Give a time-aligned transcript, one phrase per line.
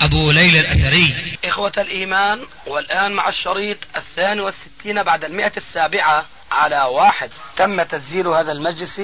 [0.00, 1.38] أبو ليلى الأثري.
[1.44, 7.30] إخوة الإيمان والآن مع الشريط الثاني والستين بعد المئة السابعة على واحد.
[7.56, 9.00] تم تسجيل هذا المجلس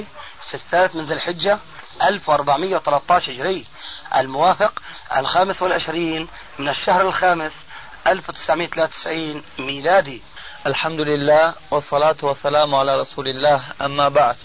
[0.49, 1.59] في الثالث من ذي الحجة
[2.03, 3.65] 1413 هجري.
[4.15, 4.81] الموافق
[5.17, 6.27] الخامس والعشرين
[6.59, 7.63] من الشهر الخامس
[8.07, 10.21] 1993 ميلادي.
[10.67, 13.63] الحمد لله والصلاة والسلام على رسول الله.
[13.81, 14.35] أما بعد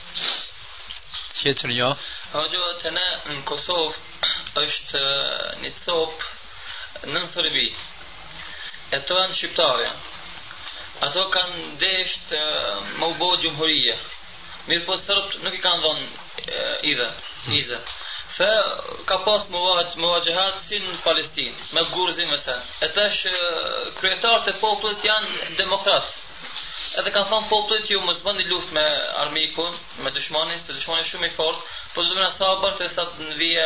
[1.41, 1.91] Tjetër jo?
[2.35, 4.33] Hoxho, të ne në Kosovë
[4.65, 5.03] është
[5.63, 7.67] një copë në Sërbi.
[8.95, 9.93] E to janë shqiptarja.
[11.05, 12.33] Ato kanë desht
[13.01, 13.97] më u bo gjumhurije.
[14.69, 16.07] Mirë po sërbët nuk i kanë dhonë
[16.93, 17.09] idhe,
[17.59, 17.81] izë.
[18.35, 18.51] Fe
[19.07, 22.61] ka pas më vajgjehat si në Palestinë, me gurëzim e sen.
[22.83, 23.23] E tash
[24.01, 26.23] kryetarët e popullit janë demokratë
[27.01, 28.85] edhe kanë thonë popullit ju mos bëni luftë me
[29.25, 29.75] armikun,
[30.05, 31.63] me dëshmanin, se dëshmani është shumë i fortë,
[31.95, 33.65] po do të na sabër të sa të vije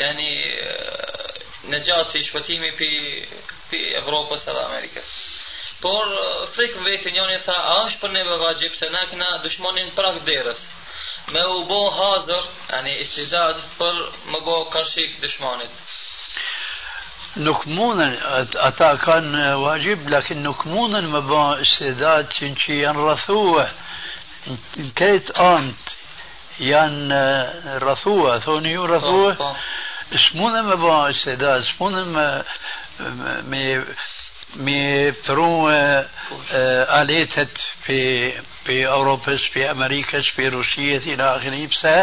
[0.00, 0.28] yani
[1.72, 2.90] në gjatë shpëtimi pi
[3.70, 5.16] pi Evropës edhe Amerikës.
[5.80, 6.10] Por
[6.56, 10.64] frikën vetë njëri tha, a është për neve vajgjib se na kena dëshmanin prak derës.
[11.32, 13.98] Me u bo hazër, yani istizad për
[14.32, 15.70] më bo karshik dëshmanit.
[17.38, 18.16] nuk mundën
[18.58, 23.66] ata kanë wajib lakin nuk mundën me bë istidat që janë rrethue
[24.50, 25.92] në këtë ant
[26.58, 27.20] janë
[27.84, 29.52] rrethue thoni ju rrethue
[30.26, 32.26] s'mundën me bë istidat s'mundën me
[33.22, 33.62] me me
[35.24, 35.68] pru
[36.88, 38.00] aletet pe
[38.64, 41.96] pe Europës, pe Amerikës, pe Rusijës, ila akhiri pse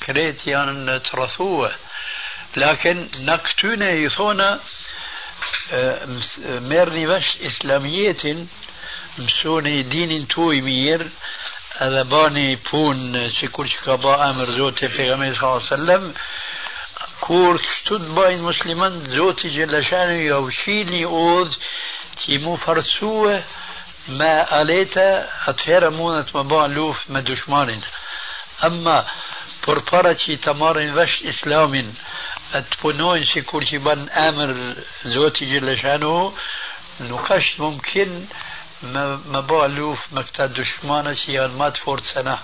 [0.00, 1.72] kret janë të rrethue
[2.56, 4.60] لكن نكتونا يثونا
[6.48, 8.46] ميرني باش إسلامية
[9.18, 11.08] مسوني دين توي مير.
[11.78, 16.14] هذا باني بون سيكون شكابا أمر زوتي في غمي صلى الله عليه وسلم.
[17.20, 21.58] كور شتود باين مسلمان زوتي جل يوشيني اوز
[22.26, 23.44] تي مو فرسوه
[24.08, 27.82] ما أليتا أتهر مونت مبا لوف ما دشمارين
[28.64, 29.06] أما
[29.68, 31.94] بربارة تمارين فش اسلامين
[32.54, 36.32] اتبونوين سي كورتي بان آمر زوتي جل
[37.00, 38.26] نقاش ممكن
[38.82, 42.38] ما با لوف مكتا دشمانة يان مات فورت سنة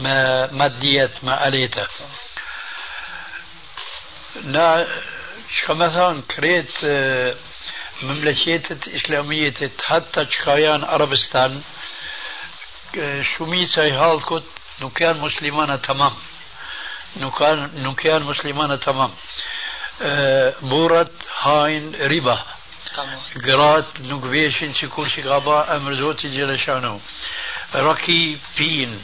[0.00, 1.86] ما ماديات ما أليتا
[4.42, 4.86] نا
[5.54, 7.34] شكا كريت آه،
[8.02, 9.54] مملكيت إسلامية
[9.84, 11.62] حتى شكايان عربستان
[12.98, 14.44] آه، شمي ساي هالكوت
[14.80, 16.12] نو كان مسلمانا تمام.
[17.16, 19.10] نو كان مسلمانا تمام.
[20.02, 22.42] آه، بورت هاين ربا
[23.46, 27.00] قرات نقفيشن سيكون سيقابا أمر زوتي جلشانو
[27.74, 29.00] ركي بين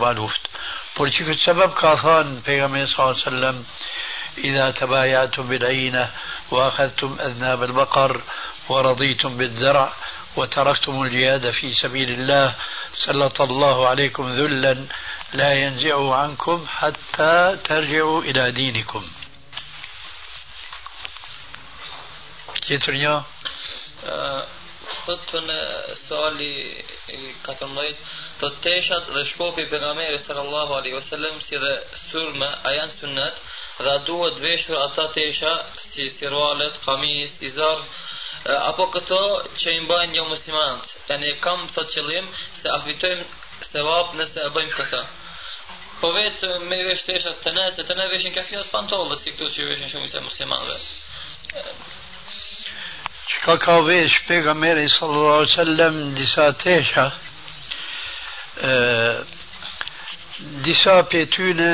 [0.00, 0.48] Ba luft.
[0.94, 3.64] Por që këtë sebeb ka thanë pejgamberi sallallahu alaihi wasallam
[4.36, 6.10] إذا تبايعتم بالعينة
[6.50, 8.20] وأخذتم أذناب البقر
[8.68, 9.92] ورضيتم بالزرع
[10.36, 12.54] وتركتم الجهاد في سبيل الله
[12.92, 14.86] سلط الله عليكم ذلا
[15.32, 19.04] لا ينزعه عنكم حتى ترجعوا إلى دينكم
[22.66, 23.22] një?
[25.06, 25.58] Thot të në
[26.00, 26.52] sali
[27.46, 28.00] 14,
[28.40, 31.74] të teshat dhe shkopi për nga meri sallallahu alaihi wasallam si dhe
[32.08, 33.38] surme a janë sunnet?
[33.86, 35.52] Dhe duhet veshur ata tesha
[35.88, 37.84] si sirwalet, kamis, izar
[38.70, 39.22] apo këto
[39.60, 42.28] që i mbajnë jo muslimanët yani kam thot qëllim
[42.60, 43.24] se afitojmë
[43.70, 45.02] sevap nëse e bëjmë këta.
[46.00, 49.70] Po vetë me vesh tesha të nëse të ne veshin kafjot pantollë si këtu që
[49.70, 50.78] veshin shumë se muslimanëve
[53.26, 57.06] Qka ka vesh pejgamberi sallallahu alaihi wasallam disa tesha
[60.64, 61.72] disa për tyne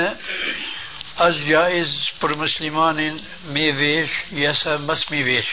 [1.26, 1.90] as gjaiz
[2.20, 3.20] për muslimanin
[3.54, 5.52] me vesh jesa mas me vesh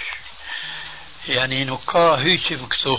[1.36, 2.96] yani nuk ka hyqim këtu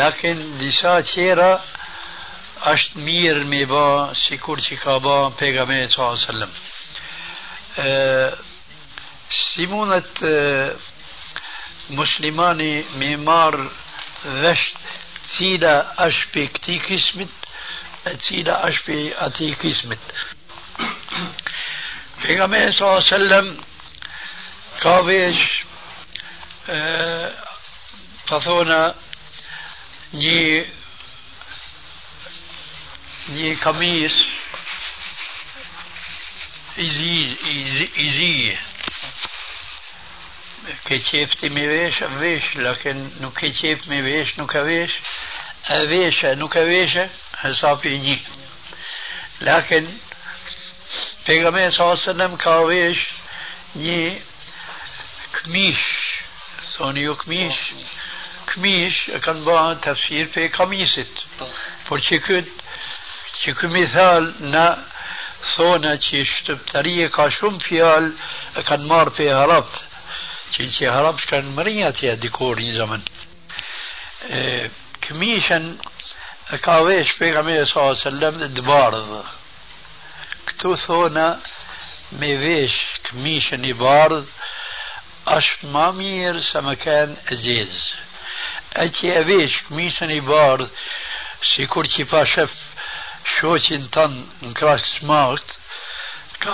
[0.00, 1.52] lakin disa qera
[2.72, 3.86] është mirë me ba
[4.22, 6.52] si kur që ka ba pejgamberi sallallahu alaihi wasallam
[9.38, 10.12] si mundet
[11.90, 13.70] مسلماني ميمار
[14.26, 14.76] رشت
[15.38, 17.28] تيلا أشبي كتي كسمت
[18.28, 19.98] تيلا أشبي أتي كسمت
[22.22, 23.60] في غمي صلى الله عليه وسلم
[24.80, 25.38] قابيش
[26.68, 27.46] أه
[30.14, 30.64] ني
[33.28, 34.12] ني قميص
[36.78, 38.56] إزي إزي, إزي.
[42.20, 44.96] Vesh lakin nuk ke qef me vesh nuk e vesh
[45.68, 47.08] e veshe nuk e veshe
[47.42, 48.18] hesapi një
[49.48, 49.86] lakin
[51.26, 53.04] pejgamberi sallallahu alaihi wasallam ka vesh
[53.76, 54.02] një
[55.38, 55.86] këmish
[56.76, 57.62] thoni ju këmish
[58.52, 61.24] këmish e kanë ba tafsir pe kamisit
[61.88, 62.52] por që këtë
[63.42, 64.66] që këtë mithal na
[65.54, 68.08] thona që shtëptarie ka shumë fjal
[68.56, 69.82] e kanë marë pe harapt
[70.52, 73.02] چې چې عرب څنګه مریاتیا د کورې زمن.
[74.30, 74.68] آه، ا
[75.08, 75.76] کمیشن
[76.50, 79.24] اکاوش پیغمبر صلی الله عليه وسلم د بارد
[80.46, 81.28] کتو ثونا
[82.12, 84.26] می ویش کمیشن ای بارد
[85.26, 87.72] اش مامیر سمکان عزیز
[88.82, 90.70] اچی اویش کمیشن ای بارد
[91.50, 92.04] سی کور چی
[93.92, 94.12] تن
[94.42, 95.55] نکراس مارد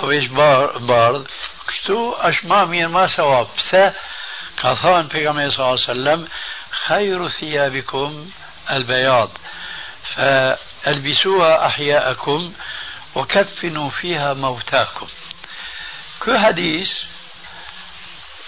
[0.01, 1.27] كويش بارد
[1.67, 3.93] كتو أشما مين ما سوا بسا
[4.57, 6.27] كثان بيغمي صلى الله عليه وسلم
[6.87, 8.29] خير ثيابكم
[8.71, 9.29] البياض
[10.15, 12.53] فألبسوها أحياءكم
[13.15, 15.07] وكفنوا فيها موتاكم
[16.19, 16.89] كو حديث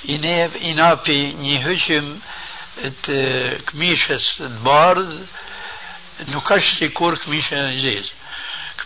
[0.09, 2.19] إناب إنابي نهجم
[3.67, 5.27] كميشة بارد
[6.19, 8.05] نكشتي كور كميشة جيز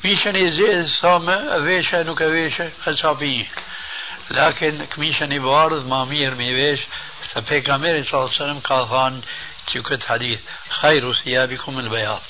[0.03, 3.45] كميشن يزيد صامة أفيشة نوك أفيشة خسابية
[4.31, 6.79] لكن كميشن يبارض ما مير ميبيش
[7.33, 9.21] سبيك أمير صلى الله عليه وسلم كافان
[9.71, 10.39] تيكت حديث
[10.69, 12.21] خير ثيابكم البياض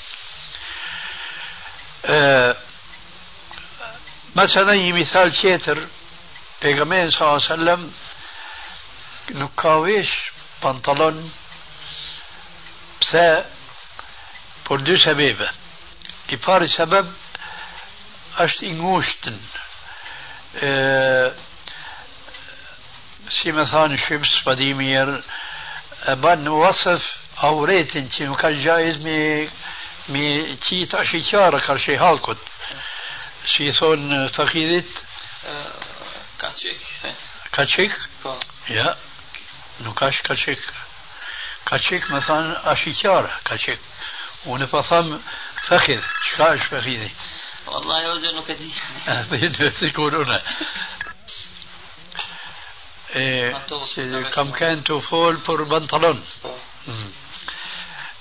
[4.36, 5.86] مثلا يمثال شيتر
[6.62, 7.92] بيغمين صلى الله عليه وسلم
[9.30, 10.10] نكاويش
[10.64, 11.32] بنطلون
[13.00, 13.50] بسا
[14.70, 15.50] بردو سبيبة
[16.32, 17.12] إبار سبب
[18.44, 19.38] është i ngushtën
[20.68, 20.70] e,
[23.40, 25.16] si me thanë shqipës pa di mirë
[26.10, 27.06] e ban në wasëf
[27.48, 29.18] auretin që nuk ka gjajz me
[30.12, 30.24] me
[30.66, 32.40] qita shqyqara karshe halkut
[33.54, 35.02] si thonë fakidit
[36.40, 36.82] ka qik
[37.50, 37.94] ka qik?
[38.22, 38.36] po
[38.68, 38.94] ja
[39.84, 40.64] nuk është ka qik
[41.68, 43.80] ka qik me thanë ashikjara ka qik
[44.54, 45.20] unë pa thamë
[45.68, 47.10] fëkhidh qka është fëkhidhi
[47.70, 48.72] والله وزنه كثير.
[49.92, 50.38] تقولون
[53.16, 53.52] إيه
[54.30, 56.24] كم كان تو فول بور بنطلون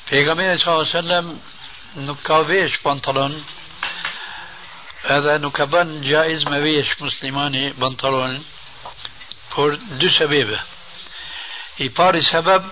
[0.05, 1.41] في صلى الله عليه وسلم
[1.97, 3.45] نكافيش بنطلون.
[5.03, 8.43] هذا نكبان جائز ما فيش مسلماني بنطلون.
[9.55, 10.59] بور دو سبيبه
[11.79, 12.69] يباري سبب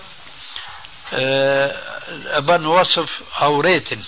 [1.12, 1.98] آه،
[2.38, 4.02] أبان وصف أو ريتن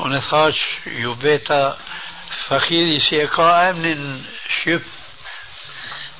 [0.00, 0.62] Unë e thash,
[1.02, 1.76] ju beta
[2.48, 4.86] fakiri si e ka emnin Shqip.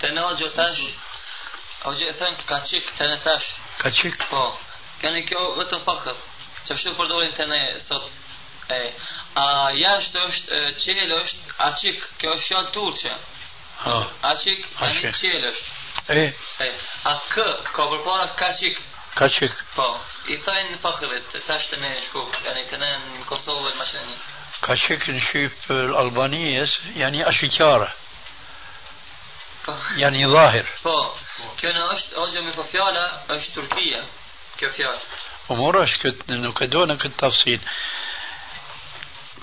[0.02, 0.82] Të në gjë tash,
[1.88, 3.48] o gjë e thënë ka qik të në tash.
[3.80, 4.18] Ka qik?
[4.28, 4.44] Po,
[5.00, 6.20] kanë kjo vetëm fakër.
[6.66, 8.10] Që shtu përdorin të ne sot.
[8.72, 8.80] E,
[9.40, 13.14] a jashtë është qelë është açik, kjo është fjallë turqe.
[13.82, 13.96] Ha.
[14.32, 15.78] Açik, tani qelë është.
[16.12, 16.22] E,
[16.60, 16.68] E,
[17.08, 18.80] a kë, ka përpara ka qik.
[19.76, 19.88] Po,
[20.26, 24.16] i thajnë në fakërit, tash të ne shku, yani të ne në Kosovë e Maqedoni.
[24.62, 27.90] Ka qik në Shqip Albanijes, janë ashikjara,
[29.62, 30.66] Po, janë dhahir.
[30.82, 30.96] po,
[31.60, 33.04] kjo në është, o gjë me po fjala,
[33.36, 34.02] është Turkia,
[34.58, 35.04] kjo fjallë.
[35.50, 37.60] أمور كنت نكدونا كنت تفصيل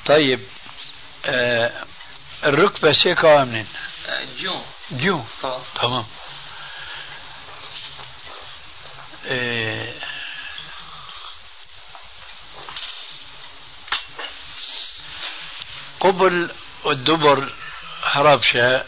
[0.05, 0.47] طيب
[1.25, 1.71] آه
[2.43, 3.67] الركبة سيكا منين
[4.09, 6.05] E, Gjumë, جو po, تمام
[15.99, 16.51] قبل
[16.83, 17.53] والدبر
[18.03, 18.83] هربشة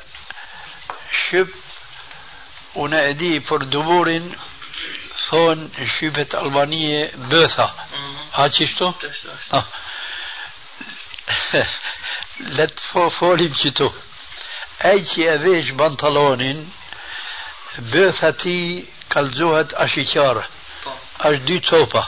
[1.30, 1.48] شب
[2.76, 4.22] ونأدي پر دبور
[5.30, 8.94] ثون شبت ألبانية بوثا mhm, ها çishto?
[9.02, 9.58] është, është.
[9.58, 9.66] Ah.
[12.58, 13.72] Let fo folim që
[19.12, 19.88] e
[21.22, 22.06] Është dy copa.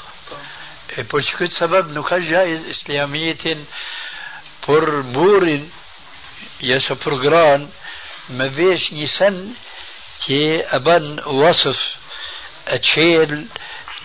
[0.98, 2.12] E që këtë sebeb nuk
[2.74, 3.62] islamiyetin
[4.66, 5.66] për burin,
[6.64, 7.68] jesë për gran,
[8.38, 9.40] me vesh një sen
[10.24, 10.40] që
[10.78, 11.82] e bën wasëf
[12.76, 13.34] e qel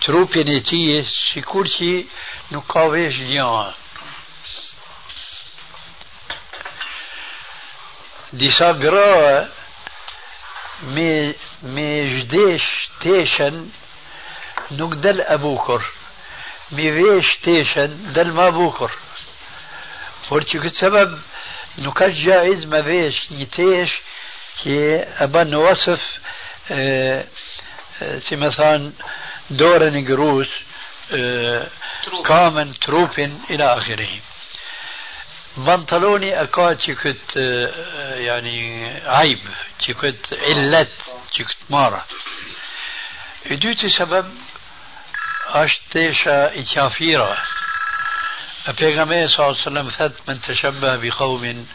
[0.03, 0.81] trupin e ti,
[1.31, 1.91] sikur që
[2.51, 3.69] nuk ka vesh gjëa.
[8.39, 9.47] Disa gra
[10.83, 13.69] مي جديش تيشن
[14.71, 15.83] نوك دل أبوكر.
[16.71, 18.91] مي فيش تيشن دل ما بوكر.
[20.23, 21.19] فورتيك سبب
[21.79, 23.99] نوك جائز ما فيش نتيش
[24.63, 26.19] كي أبا نوصف
[26.71, 27.25] آه،
[28.01, 28.91] آه، سي مثلا
[29.49, 30.49] دورن جروس
[31.13, 31.67] آه،
[32.25, 34.09] كامن تروبن إلى آخره.
[35.65, 39.39] بنطلوني أكاد تيكت آه، آه، يعني عيب
[39.85, 40.91] تيكت علت
[41.35, 42.05] تيكت مارة.
[43.45, 44.33] ادوتي سبب
[45.47, 47.37] اشتيشا اتيافيرا
[48.69, 51.67] النبي صلى الله عليه وسلم ثت من تشبه بقوم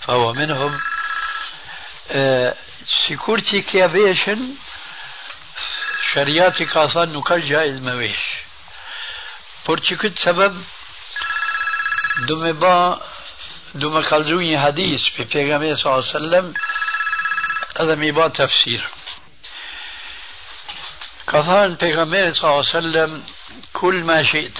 [0.00, 0.80] فهو منهم.
[2.10, 2.54] أه
[3.06, 4.54] سيكورتي كيافيشن
[6.12, 8.20] شرياتي كاثان نكجا إذ مويش.
[9.66, 10.64] بورتي كنت سبب
[12.28, 13.00] دومي با
[13.74, 16.54] دو ما قلدوني حديث في پیغمبر صلى الله عليه وسلم
[17.80, 18.88] هذا ميبا تفسير
[21.28, 23.24] كفان پیغمبر صلى الله عليه وسلم
[23.72, 24.58] كل ما شئت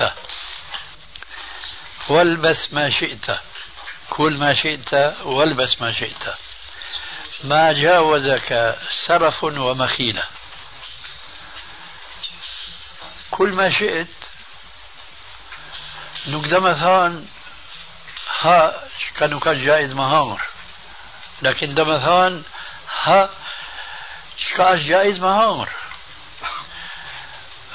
[2.09, 3.38] والبس ما شئت
[4.11, 6.35] كل ما شئت والبس ما شئت
[7.45, 10.25] ما جاوزك سرف ومخيلة
[13.31, 14.07] كل ما شئت
[16.26, 17.26] نقدم ثان
[18.40, 18.82] ها
[19.16, 20.40] كانوا كان جائز مهامر.
[21.42, 22.42] لكن دمثان
[23.02, 23.30] ها
[24.37, 25.68] شكاش جائز مهامر.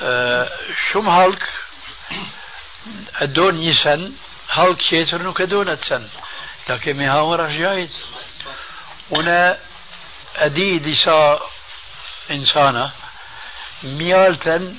[0.01, 0.51] أه
[0.91, 1.53] شم هالك
[3.22, 4.13] الدون يسن
[4.51, 6.10] هالك شيتر نو كدون اتسن
[6.69, 7.89] لكن مهامر جائز
[9.12, 9.57] هنا
[10.36, 11.39] أدي ديسا
[12.31, 12.91] إنسانة
[13.84, 14.75] ميالتن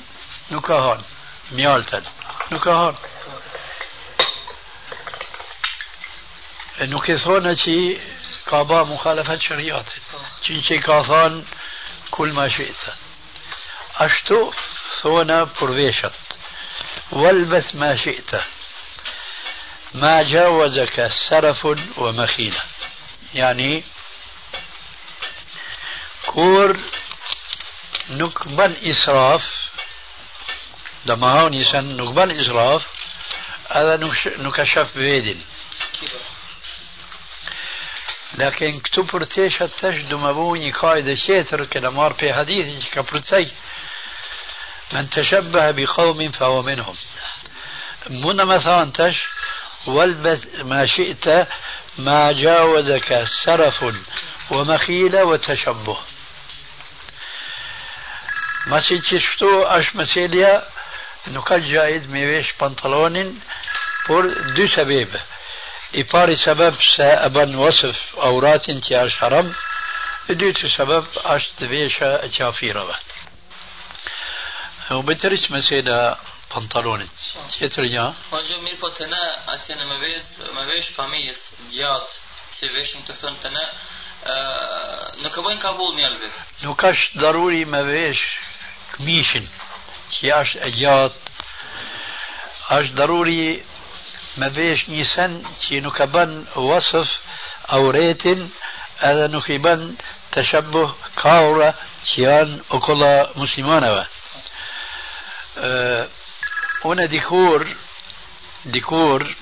[0.50, 1.02] نكهان
[1.52, 2.02] ميالتن
[2.52, 2.94] نكهان
[6.80, 8.00] انه كثرون شيء
[8.46, 9.92] قابا مخالفة شريعته
[10.42, 11.44] تشينشي كافان
[12.10, 12.82] كل ما شئت.
[13.96, 14.52] اشتو
[15.02, 16.12] ثونا برديشت
[17.12, 18.30] والبس ما شئت.
[19.94, 21.66] ما جاوزك سرف
[21.96, 22.62] ومخيلة
[23.34, 23.84] يعني
[26.26, 26.80] كور
[28.10, 29.70] نكبن إسراف
[31.06, 32.86] لما هون يسن نكبن إسراف
[33.70, 35.40] هذا نكشف بيدن
[38.36, 43.50] لكن كتو برتيشة تجدو مبوني قاعدة شاتر كلمار في حديث كبرتي
[44.92, 46.94] من تشبه بقوم فهو منهم.
[48.10, 49.22] من مثلا تش
[49.86, 51.48] والبث ما شئت
[51.98, 53.84] ما جاوزك سرف
[54.50, 55.98] ومخيلة وتشبه.
[58.66, 60.62] ما سيتشتو أش مسيليا
[61.28, 63.40] نقل جايد ميش بنطلون
[64.08, 65.20] بور دو سبيبه
[65.92, 69.54] e bën wasëf auratin që është haram
[70.34, 72.98] ديت سبب أشت فيشا تشافيرة
[74.90, 76.16] وبترش مسيدة
[76.56, 77.10] بنطلونت
[77.60, 79.22] ترجع Po gjë mirë po të ne
[79.54, 81.40] atje në me vesh, me vesh familjes,
[81.70, 82.14] djatë,
[82.58, 83.64] që veshin të këtonë të ne,
[84.34, 84.36] ë,
[85.22, 86.34] nuk e bëjnë kabull njerëzit.
[86.64, 88.24] nuk është daruri me vesh
[88.96, 89.46] këmishin
[90.16, 91.18] që është e gjatë
[92.78, 93.62] është daruri
[94.36, 97.20] ما بيش نيسان تي نكبن وصف
[97.72, 98.50] أو ريتن
[98.98, 99.94] هذا نكبن
[100.32, 101.74] تشبه كاورة
[102.14, 104.06] كيان أكل مسلمانا.
[105.58, 106.08] أه
[106.84, 107.66] هنا ديكور
[108.64, 109.34] ديكور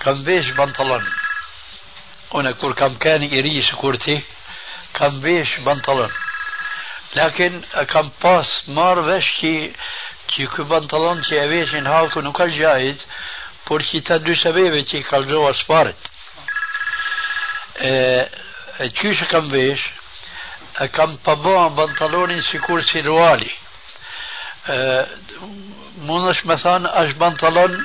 [0.00, 1.04] كان بيش بنطلون.
[2.34, 4.22] هنا كور كم كان إريس كورتي
[4.94, 6.10] كان بيش بنطلون.
[7.16, 9.72] لكن كان باس مار بيش كي
[10.28, 13.02] كي كبنطلون تي أبيش إن هاكو جايد.
[13.72, 16.08] E por që ta dy sebeve që i kalzova sparet
[17.80, 17.92] e,
[18.84, 19.84] e qyshe kam vesh
[20.84, 23.48] e kam pëba pantalonin si kur si ruali
[24.68, 24.76] e,
[26.04, 27.78] mund është me thanë është pantalon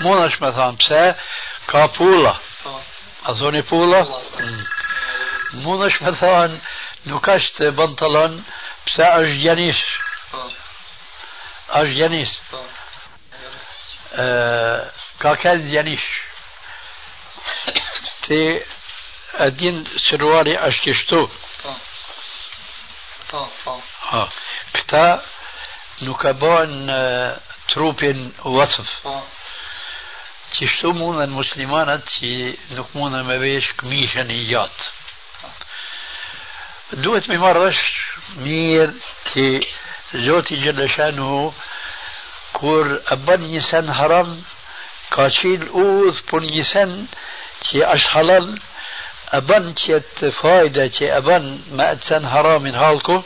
[0.00, 1.04] mund është me thanë pse
[1.68, 2.34] ka pulla
[3.28, 4.02] a thoni pulla
[4.34, 4.64] Mm.
[5.62, 6.56] mund është me thanë
[7.12, 8.40] nuk është pantalon
[8.88, 9.84] pse është gjanish
[10.32, 10.42] po,
[11.82, 12.64] është gjanish po.
[15.20, 16.00] كاكاز يانيش
[18.26, 18.60] تي
[19.34, 21.28] أدين سرواري اشكشتو
[24.12, 24.28] آه.
[24.74, 25.22] كتا
[26.02, 29.06] نكبون آه، تروبين وصف.
[30.60, 34.70] تشتو مونا المسلمانة تي نكمونا ما بيش كميشانيات
[36.92, 38.06] دوت ممارش
[38.36, 38.94] مير
[39.34, 39.66] تي
[40.14, 41.52] زوتي جل شانه
[42.52, 44.42] كور أبان نيسان هرم
[45.14, 47.06] قاشيل اوث بونيسن
[47.64, 48.60] تي اشحلل
[49.28, 53.22] أبان تيت فايدة تي أبان ما اتسن حرام هالكو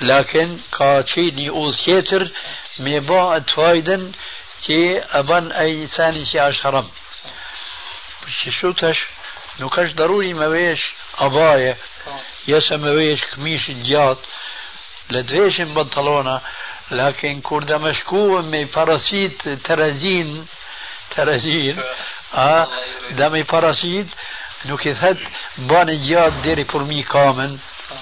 [0.00, 2.30] لكن قاشيني اوث كيتر
[2.78, 4.00] مي با فايدة
[4.62, 6.86] تي أبان أي ثاني تي اشحرم
[8.58, 8.98] شو تش؟
[9.60, 10.82] نو كاش ضروري ما بيش
[11.18, 11.76] أبايا
[12.48, 14.18] يسا ما بيش كميش الجاط
[15.10, 16.40] لدفيش بنطلونه
[16.90, 20.46] لكن كردا مشكوه مي فرسيت ترازين
[24.68, 25.20] nuk i thet
[25.70, 27.58] bani gjatë deri për mi kamen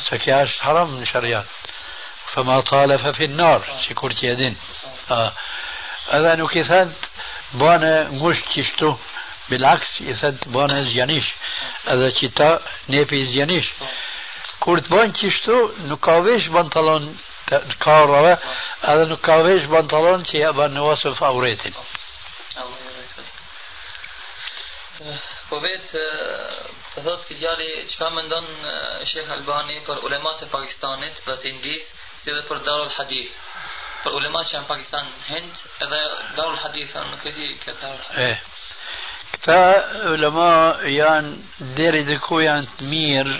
[0.08, 1.60] se kja është haram në shariat
[2.34, 4.56] فما طال ففي النار sikur që e din
[5.08, 5.30] a,
[6.16, 7.10] edhe nuk i thet
[7.60, 8.90] bane ngusht qishtu
[9.50, 11.30] bilaks i thet bane zjanish
[11.92, 12.50] edhe që ta
[12.88, 13.70] nepi zjanish
[14.62, 17.10] kur të bën qishtu nuk ka vesh pantalon
[17.48, 18.34] të të karrave
[18.92, 21.76] edhe nuk ka vesh pantalon që ja bën në wasëf auretin
[25.50, 26.02] Po vetë,
[26.94, 31.36] të thotë këtë djali që ka mendon eh, Shekh Albani për ulemat e Pakistanit dhe
[31.42, 31.90] të Indis,
[32.22, 33.34] si dhe për Darul Hadith.
[34.04, 36.00] Për ulemat që janë Pakistan Hind, edhe
[36.38, 38.40] Darul Hadith, nuk e di këtë Darul Hadith.
[38.40, 38.74] e
[39.44, 43.34] këta ulema janë deri diku janë të mirë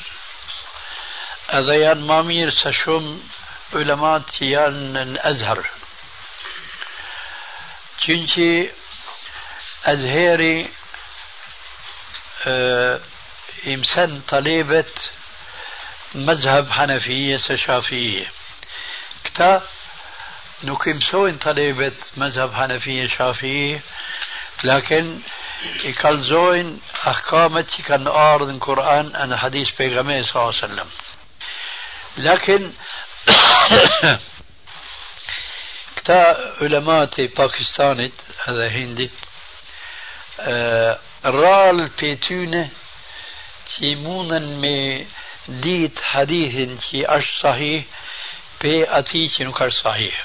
[1.58, 3.14] edhe janë ma mirë se shumë
[3.80, 5.62] ulemat që janë në Azhar
[8.04, 8.50] qënqi
[9.94, 10.56] Azheri
[12.46, 13.00] آه،
[13.66, 14.84] إمسان طليبة
[16.14, 18.26] مذهب حنفية شافعية
[19.24, 19.62] كتا
[20.64, 23.82] نكمسوين طليبة مذهب حنفية شافعية
[24.64, 25.20] لكن
[25.84, 30.90] يكالزوين أحكامت كان أعرض القرآن أنا حديث بيغمي صلى الله عليه وسلم.
[32.16, 32.72] لكن
[35.96, 38.12] كتا علماء باكستاني
[38.44, 39.10] هذا هندي
[41.24, 42.62] آه rral për tyne
[43.72, 44.78] që mundën me
[45.64, 47.82] dit hadithin që është sahih
[48.60, 50.16] pe ati që nuk është sahih.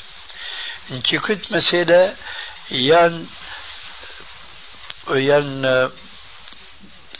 [0.90, 2.02] Në që këtë mesele
[2.70, 3.20] janë
[5.30, 5.74] janë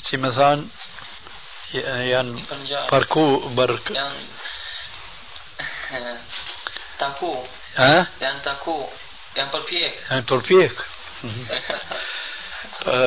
[0.04, 0.64] si me thanë
[2.12, 2.32] janë
[2.92, 4.20] parku bar janë
[7.00, 7.34] taku,
[7.80, 8.78] janë taku,
[9.38, 9.94] janë përpjek.
[10.12, 10.76] janë përpjek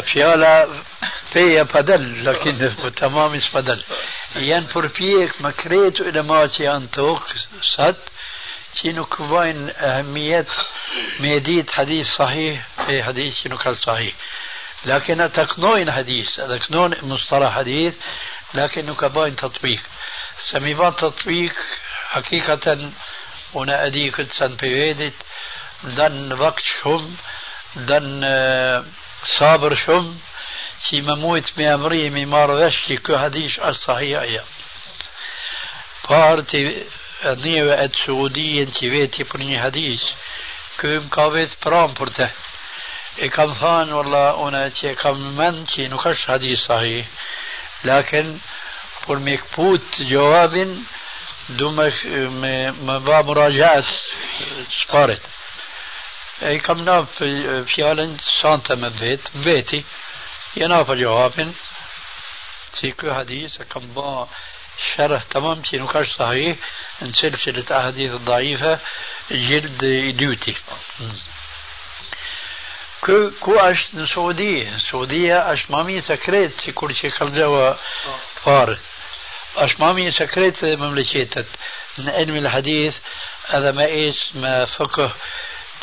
[0.02, 0.68] فيالا
[1.32, 3.84] فيا فدل لكن تمام فدل
[4.36, 7.22] يان فورفيك مكريت إلى ماتي انتوك
[7.76, 7.96] سات
[8.82, 10.46] شنو كوين اهميه
[11.20, 14.14] ميديت حديث صحيح في حديث شنو كان صحيح
[14.84, 17.94] لكن تكنوين حديث تكنون مصطلح حديث
[18.54, 19.80] لكن كباين تطبيق
[20.50, 21.54] سمي سميفان تطبيق
[22.08, 22.92] حقيقة
[23.54, 25.14] هنا اديك سان بيريدت
[25.84, 27.14] دن وقت شم
[27.76, 28.24] دن
[29.24, 30.18] صابر شم
[30.88, 34.44] كي مموت موت مي امري مي مارغش كي كو حديث الصحيح يا.
[36.10, 36.84] بارتي
[37.24, 40.02] نيو ات سعودي كي بيتي برني هديش
[40.80, 42.30] كو مقابت برام برته.
[43.22, 47.06] إي كم فان والله أنا تي كم من كي نكش هديش صحيح.
[47.84, 48.38] لكن
[49.08, 50.82] بر مكبوت جواب
[51.48, 52.06] دومك
[52.82, 53.84] ما مراجعة
[54.86, 55.22] سبارت
[56.86, 56.96] na
[57.72, 59.84] fjallën santa me vetë, veti,
[60.54, 61.52] jena për gjawabin,
[62.78, 64.26] që kë hadis e kam ba
[64.96, 66.56] شرح تمام شي نكاش صحيح
[67.12, 68.78] سلسلة أحاديث ضعيفة
[69.30, 70.54] جلد إديوتي
[73.00, 77.74] كو كو أش سعودية سعودية أش مامي سكريت سيكون شي خلجوا
[78.44, 78.78] فار
[79.56, 81.46] أش مامي سكريت مملكتت
[81.98, 82.96] من علم الحديث
[83.46, 85.12] هذا ما ما فقه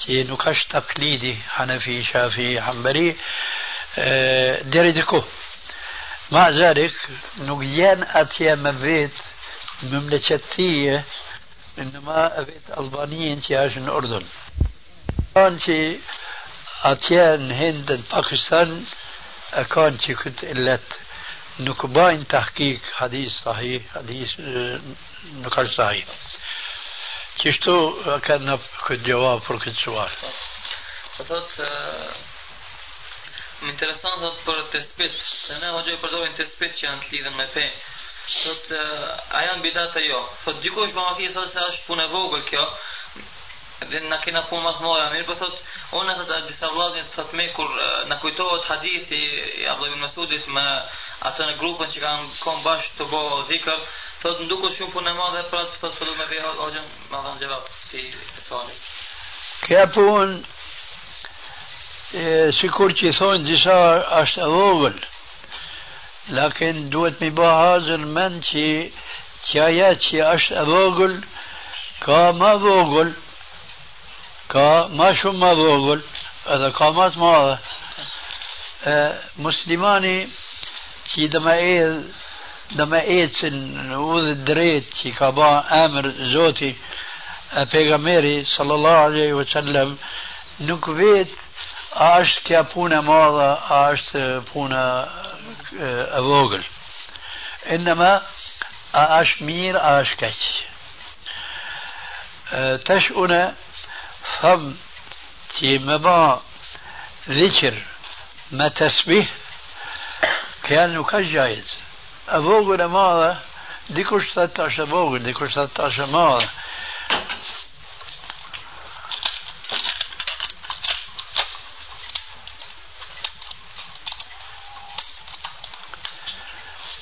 [0.08, 3.16] نكاش تقليدي حنفي شافي حنبلي
[4.72, 5.24] ديري ديكو
[6.32, 6.94] مع ذلك
[7.38, 9.12] نقيان أتيا مفيت
[9.84, 11.06] مملكتية
[11.80, 14.26] إنما أفيت ألبانيين تياش الأردن
[15.36, 15.98] كان شي
[16.84, 18.84] أتيان هند باكستان
[19.54, 20.94] أكان شي كنت إلت
[21.60, 24.30] نكباين تحقيق حديث صحيح حديث
[25.36, 26.06] نقل صحيح
[27.40, 27.74] Qështu
[28.26, 30.16] ka në këtë gjevab për këtë sual?
[31.16, 31.54] Po thot,
[33.62, 37.48] më intereson thot për tespit, se ne hoqoj përdorin tespit që janë të lidhen me
[37.54, 37.64] pe.
[38.30, 40.20] Thot, a janë bidat e jo?
[40.44, 42.66] Thot, dikush më maki thot se është punë e vogël kjo,
[43.80, 45.56] Dhe na kena punë të mëdha, mirë po thot
[45.96, 47.70] unë thot disa vllazën thot me kur
[48.10, 50.66] na kujtohet hadithi i Abdullah ibn Mas'udit me
[51.30, 53.80] atë në grupën që kanë kom bashkë të bo dhikër,
[54.22, 57.64] thot nduket shumë punë e madhe pra thot fillu me vjen hoxhën më dhanë gjavab
[57.92, 58.02] ti
[58.44, 58.82] solit.
[59.64, 60.36] Kjo punë
[62.58, 63.78] sikur që i thonë disa
[64.24, 64.98] është e vogël
[66.34, 68.90] lakin duhet mi ba hazër men që
[69.46, 71.16] që aja që është e vogël
[72.02, 73.14] ka ma vogël
[74.54, 75.32] ma të
[77.20, 77.58] madhe
[79.46, 80.18] muslimani
[81.12, 82.00] që dhe me edh
[82.78, 83.56] dhe me ecën
[83.90, 85.52] në udhë drejt që ka ba
[85.84, 86.74] emër zoti e
[87.72, 89.90] pegameri sallallahu aleyhi wa sallam
[90.70, 91.50] nuk vetë
[91.94, 94.82] a është kja punë e madhe, a është punë
[95.82, 96.64] e vogël.
[97.76, 98.12] Innëma,
[98.94, 100.40] a është mirë, a është keq.
[102.86, 103.42] Tash une
[112.30, 112.40] E
[114.78, 116.50] e e vogël, dikush të të është e madhe.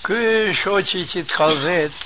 [0.08, 2.06] Ky shoqi që të ka vetë,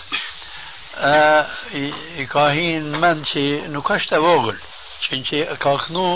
[1.78, 1.86] i,
[2.22, 4.58] i ka hinë mend që nuk është e vogël,
[5.06, 6.08] që që ka kënu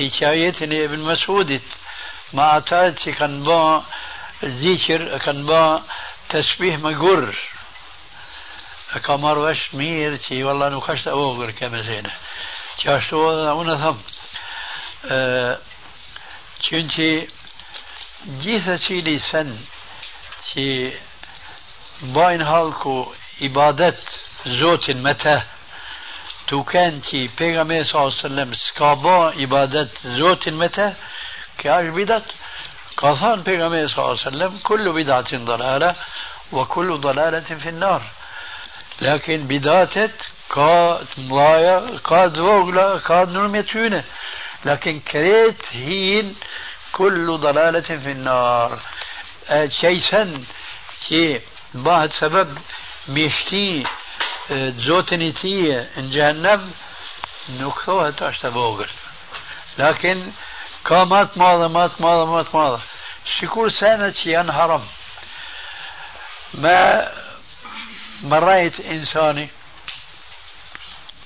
[0.00, 1.66] e Ibn Masudit,
[2.32, 3.60] ma ata që kanë ba
[4.60, 5.62] zikër, kanë ba
[6.30, 7.34] të shpih me gurë.
[8.96, 12.12] E ka marrë vesh mirë që valla nuk është e vogël ke me zene.
[12.80, 14.02] Që ashtu edhe unë thëmë,
[16.64, 19.52] që në që cili sen
[20.50, 20.66] që
[22.14, 22.96] bajnë halku
[23.46, 24.00] ibadet
[24.60, 25.36] zotin me te
[26.50, 30.94] تو كان تي بيغامي صلى الله عليه وسلم سكابا عبادة زوت المتا
[31.58, 32.24] كاش بدت
[32.96, 35.94] قصان بيغامي صلى الله عليه وسلم كل بدعة ضلالة
[36.52, 38.02] وكل ضلالة في النار.
[39.02, 40.16] لكن بداتت
[40.50, 44.04] قاد مضايا قاد وغلا قاد نرميتونة
[44.64, 46.36] لكن كريت هين
[46.92, 48.78] كل ضلالة في النار.
[49.80, 50.44] شيئا
[51.08, 51.40] كي
[51.74, 52.58] بعد سبب
[53.08, 53.84] مشتي
[54.50, 56.72] تزوتني تي ان جهنم
[57.48, 58.90] نكتوها تاشتا بوغل
[59.78, 60.32] لكن
[60.86, 62.80] كامات ماذا مات ماذا مات ماذا
[63.40, 64.86] شكور سنة ين حرم
[66.54, 67.08] ما
[68.22, 69.48] مرأيت إنساني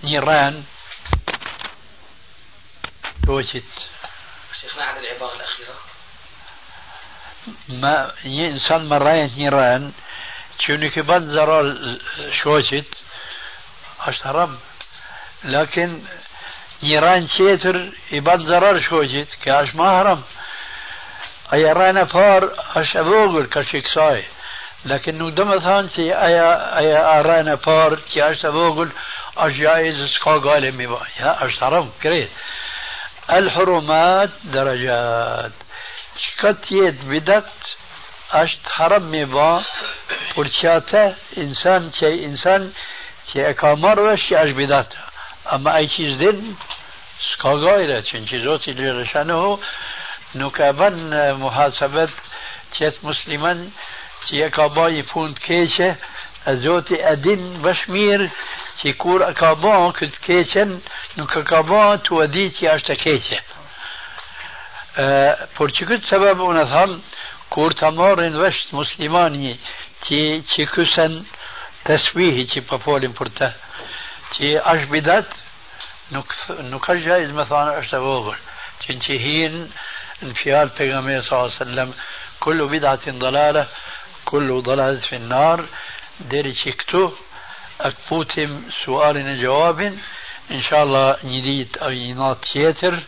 [0.04, 0.64] نيران
[3.26, 3.64] توجد
[4.60, 5.74] شيخنا عن العبارة الأخيرة.
[7.68, 9.92] ما إنسان مرأيت نيران
[10.66, 12.00] شوني كبان زرال
[12.42, 13.03] شوشت
[14.08, 14.50] اشرب
[15.44, 16.02] لكن
[16.82, 20.22] نيران شيتر يبات ضرر شوجت كاش مهرم
[21.52, 24.24] اي رانا فار أش اوغل كاشيك ساي.
[24.84, 26.40] لكن نو دم ثان سي اي
[26.78, 28.92] أي رانا فار كي أش اوغل
[29.36, 32.30] أش جايز سكا غالي ميبا يا اشرب كريت.
[33.30, 35.52] الحرمات درجات.
[36.16, 37.52] شكتيت بدت
[38.32, 39.64] أش حرم ميبا
[40.36, 42.72] پرچاته انسان چه انسان
[43.32, 43.54] e e
[53.06, 53.64] musliman
[54.26, 55.90] që e ka ba i pun të keqe,
[56.50, 58.28] e Zoti e din vesh mirë
[58.80, 60.74] që kur e ka ba këtë keqen,
[61.16, 63.38] nuk e ka ba të e di që është e keqe.
[65.56, 66.98] por që këtë sebeb unë e thamë,
[67.54, 69.54] kur të marrin vesh muslimani
[70.06, 71.16] që, që kësen
[71.84, 73.12] تسويه چې په فولم
[74.32, 75.28] تي اش بدات
[76.12, 76.22] نو
[76.70, 78.38] نو جایز مثلا اش تبوغل
[78.82, 79.54] چې چې هین
[80.22, 81.94] ان فیال پیغمبر الله عليه وسلم
[82.40, 83.66] كل بدعة ضلالة
[84.24, 85.64] كل ضلالة في النار.
[86.20, 87.12] ديري چې کتو
[87.80, 89.80] اکپوتیم سوال جواب
[90.50, 92.98] إن شاء الله نیدیت أو نات تیتر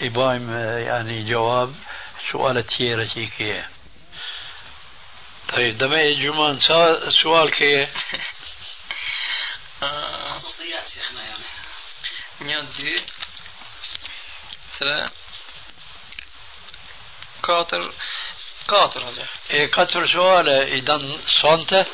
[0.00, 0.50] ای بایم
[0.88, 1.70] يعني جواب
[2.32, 3.64] سوال تیره چی که
[5.52, 6.60] طيب دمي جمان
[7.22, 7.86] سؤال كي.
[12.40, 13.00] يعني دي
[17.42, 17.92] قاتل
[18.68, 19.26] قاتل هذا.
[19.50, 20.08] إيه قاتل
[20.62, 21.72] اذا صنت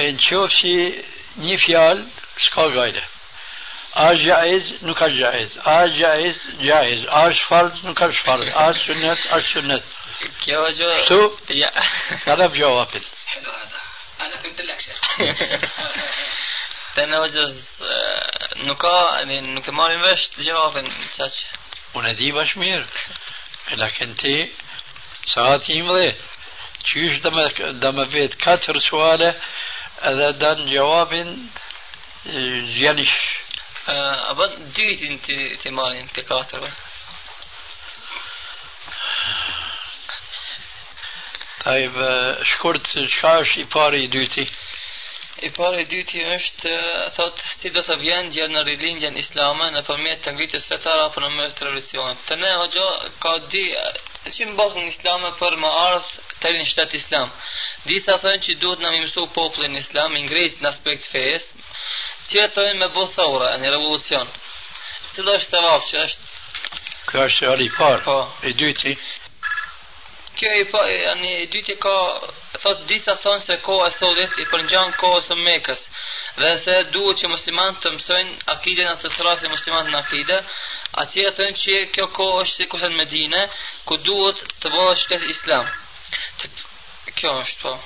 [0.00, 1.02] إن شي
[1.36, 2.08] نيفيال
[2.50, 2.68] سكا
[3.94, 5.58] آج جائز نكر جائز.
[5.58, 7.06] آج جائز جائز.
[7.08, 8.46] آج فرض نكر فرض.
[8.54, 9.82] آج سنة آج سنة
[10.44, 11.36] كيف وجه سو
[12.26, 12.88] هذا بجواب
[14.20, 15.58] أنا قلت لك شيء
[17.04, 17.82] أنا وجز
[18.56, 21.44] نكا نكمال باش جواب تشاش
[21.94, 22.86] ونادي باش مير
[23.72, 24.52] لكن تي
[25.34, 26.14] ساعتي مري
[26.84, 29.34] تشيش دم دم فيت كاتر سؤال
[30.02, 31.38] هذا دان جواب
[32.64, 33.10] زيانش
[33.88, 36.70] a bën dytin ti ti marrin te katërve.
[41.72, 41.88] Ai
[42.52, 44.44] shkurt çka është i pari i dyti?
[45.46, 46.74] I pari i dyti është
[47.16, 51.30] thotë si do të vjen gjë në rilindjen islame nëpërmjet të ngritjes fetare apo në
[51.36, 51.66] mes të.
[52.28, 52.88] Të ne hoxha
[53.24, 53.64] ka di
[54.36, 57.30] që mbasën islame për më ardh të rinë shtetë islam.
[57.88, 61.48] Disa thënë që duhet në më mësu poplin islam, i ngrejt në aspekt fejes,
[62.30, 64.28] thënë me bo thora, në revolucion.
[65.14, 66.28] Cilo është të vapë që është...
[67.08, 68.18] Kjo është i parë, po.
[68.42, 68.92] i dyti.
[70.38, 71.94] Kjo i pa, ani i dyti ka
[72.62, 75.82] thot disa thonë se koha e sotit i përngjan kohës së Mekës
[76.38, 80.38] dhe se duhet që muslimanët të mësojnë akiden atë të rrasë muslimanët në akide,
[81.02, 83.44] atje e thënë që kjo kohë është si kurse në Medine,
[83.88, 85.70] ku duhet të bëhet shtet islam.
[87.18, 87.78] Kjo është po.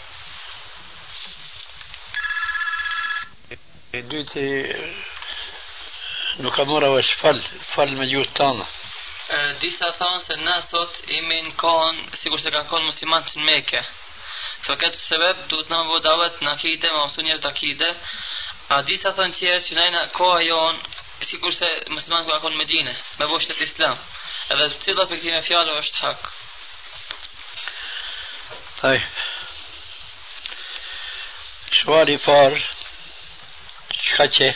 [4.09, 4.75] دوتي
[6.41, 7.43] نوكامورا واش فل
[7.75, 8.67] فل مجوت تانا.
[9.31, 13.85] آه، ديسا ثان سنا صوت إيمين كون سيقول سيقا كون مسلمان تنميكا
[14.63, 17.97] فكت السبب دوت نامو دعوت ناكيدة ما وصون يرد أكيدة
[18.71, 20.79] آه، ديسا ثان تير تنين كوا يون
[21.23, 23.99] سيقول سيقا مسلمان كوا كون مدينة ما بوشت الإسلام
[24.51, 26.23] إذا آه، تصيدا في كتيمة فيالة وشت حق.
[28.83, 29.03] طيب
[31.71, 32.63] شوالي فار.
[34.13, 34.49] Qka që?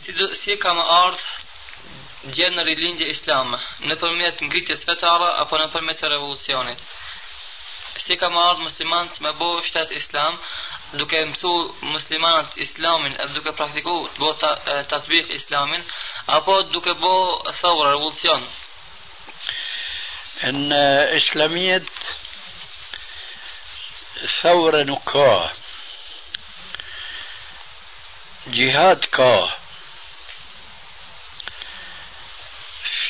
[0.00, 5.60] Si, do, si ka më ardhë gjenë në rilindje islame, në përmjet ngritjes fetare apo
[5.60, 6.82] në përmjet revolucionit.
[8.00, 10.38] Si ka më ardhë muslimanët me bo shtetë islam,
[11.00, 11.52] duke mësu
[11.92, 15.84] muslimanët islamin edhe duke praktiku të bo të të islamin,
[16.38, 17.14] apo duke bo
[17.60, 18.48] thawra, revolucion.
[20.40, 20.84] Në
[21.20, 21.88] islamiet,
[24.40, 25.32] thawra nuk ka,
[28.46, 29.56] جهاد كاه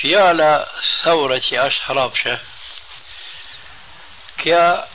[0.00, 0.66] في على
[1.04, 2.40] ثورة أشرابشة
[4.38, 4.88] كا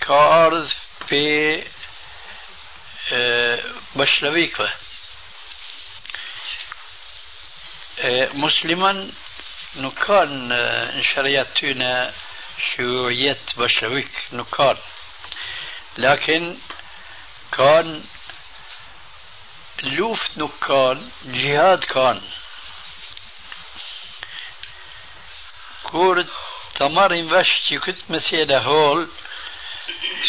[0.00, 0.74] كارث
[1.06, 1.64] في
[3.12, 3.64] آه،
[3.96, 4.74] بشلبيكة
[7.98, 9.10] آه، مسلما
[9.76, 12.12] نكان انشريات آه، تونا
[12.76, 14.76] شيوعية بشلبيك نكان
[15.98, 16.58] لكن
[17.52, 18.04] كان
[19.82, 22.22] لوف نكان جهاد كان.
[25.82, 26.28] كورت
[26.74, 29.08] تمر انفشتي كنت مسيدة هول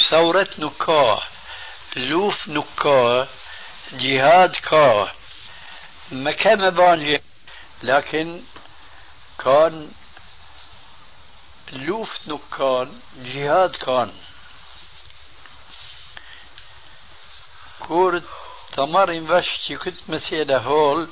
[0.10, 1.24] ثورة نكا
[1.96, 3.28] لوف نكا
[3.92, 5.14] جهاد كا.
[6.12, 7.20] ما كان بان
[7.84, 8.42] لكن
[9.44, 9.92] كان
[11.72, 14.14] لوف نكان جهاد كان
[17.80, 18.24] كورت
[18.72, 21.08] تمر این وش چی کت هول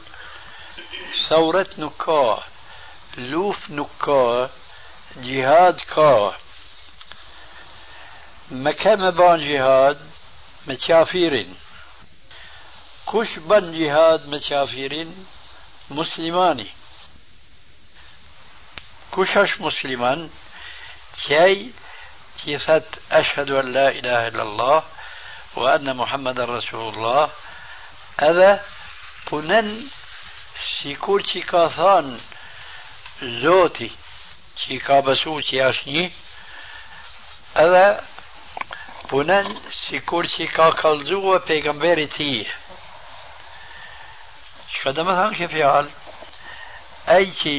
[1.30, 2.44] ثورة نکا
[3.18, 4.50] لوف نکا
[5.22, 6.34] جهاد کا.
[8.52, 10.00] مکم بان جهاد
[10.68, 11.56] متشافرين
[13.08, 15.26] کش بان جهاد متشافیرین
[15.90, 16.70] مسلمانی.
[19.14, 20.30] کشش مسلمان
[21.28, 21.74] چی
[22.38, 22.56] چی
[23.12, 24.84] اشهد ان لا اله الا الله
[25.56, 27.30] وان محمد رسول الله.
[28.20, 28.64] هذا
[29.32, 29.88] بنن
[33.44, 33.92] زوتي
[40.82, 42.32] kalzua pejgamberi ti.
[44.72, 45.92] Që ka dhe me thamë që fjalë,
[47.16, 47.56] ai që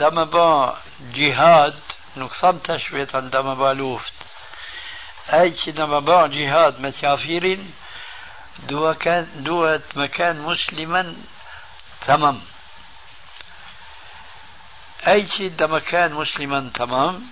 [0.00, 0.48] dhe me ba
[1.14, 1.78] gjihad,
[2.18, 4.26] nuk tham të shvetën dhe me ba luft,
[5.38, 7.62] ai që dhe me ba gjihad me qafirin,
[8.66, 11.16] duhet me kanë muslimen
[12.06, 12.40] tamam.
[15.06, 17.26] أي شيء لما كان مسلما تمام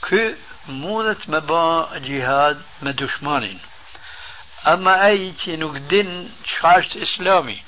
[0.00, 0.30] كو
[0.68, 3.60] مونت مبا جهاد ما دشمانين.
[4.66, 7.62] أما أي شيء نقدن شاشت إسلامي.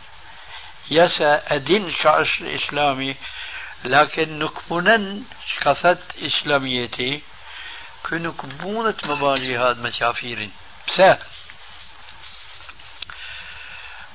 [0.90, 3.16] يسا أدين شاشت إسلامي
[3.84, 7.22] لكن نكبونن شكفت إسلاميتي
[8.08, 9.78] كو نكبونت مبا جهاد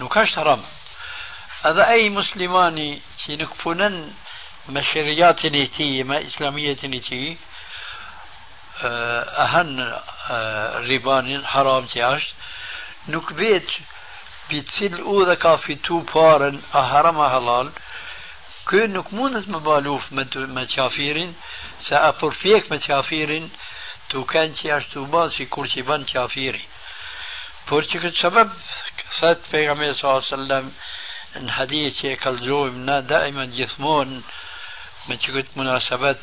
[0.00, 0.62] نكاش حرام
[1.64, 4.12] هذا أي مسلماني كي نكفونن
[4.68, 7.36] ما شريات نيتي ما إسلامية نيتي
[8.82, 10.00] أهن
[10.88, 12.22] ريبان حرام تياش.
[13.08, 13.70] نكبيت
[14.50, 17.72] بيتصير أوذا كافي تو بارن أهرم حلال
[18.68, 21.34] كون نكمونت مبالوف ما شافيرين
[21.88, 23.48] سأبر فيك ما
[24.08, 26.64] تو كان تياش تو باسي كورتي بان شافيري
[27.66, 27.82] Por
[28.22, 28.50] سبب
[29.20, 30.72] ثبت في صلى الله عليه وسلم
[31.36, 34.22] ان حديث كالزوم دائما جثمون
[35.08, 36.16] من شكت مناسبة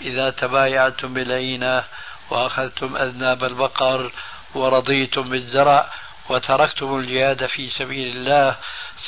[0.00, 1.84] إذا تبايعتم بالعينة
[2.30, 4.12] وأخذتم أذناب البقر
[4.54, 5.90] ورضيتم بالزرع
[6.28, 8.56] وتركتم الجهاد في سبيل الله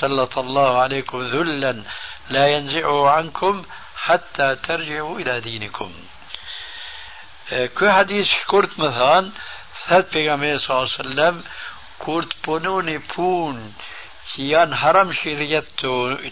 [0.01, 1.83] سلط الله عليكم ذلا
[2.31, 3.65] لا ينزعه عنكم
[3.97, 5.93] حتى ترجعوا إلى دينكم.
[7.79, 9.31] كو حديث شكرت مثلا
[9.89, 10.15] ثلاث
[12.05, 13.75] پیغمبر صلى الله عليه وسلم كورت بونوني بون
[14.37, 15.65] كيان حرم شريت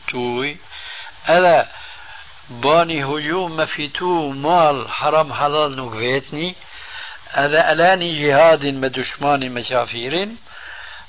[0.08, 0.56] توي
[1.28, 1.68] ألا
[2.50, 6.54] باني هجوم ما فيتو مال حرام حلال نقفيتني
[7.30, 10.28] هذا ألاني جهاد ما دشمان مشافير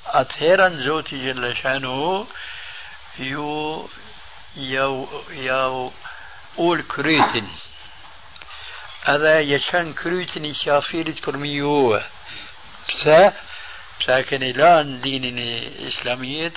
[0.07, 2.27] أتهيرا زوتي جل شانه
[3.19, 3.89] يو
[4.55, 5.91] يو يو
[6.59, 7.47] أول كريتن
[9.05, 12.03] هذا يشان كريتن شافيرت برميوه
[12.89, 13.33] بسا
[14.05, 15.39] ساكن الان دين
[15.87, 16.53] إسلامية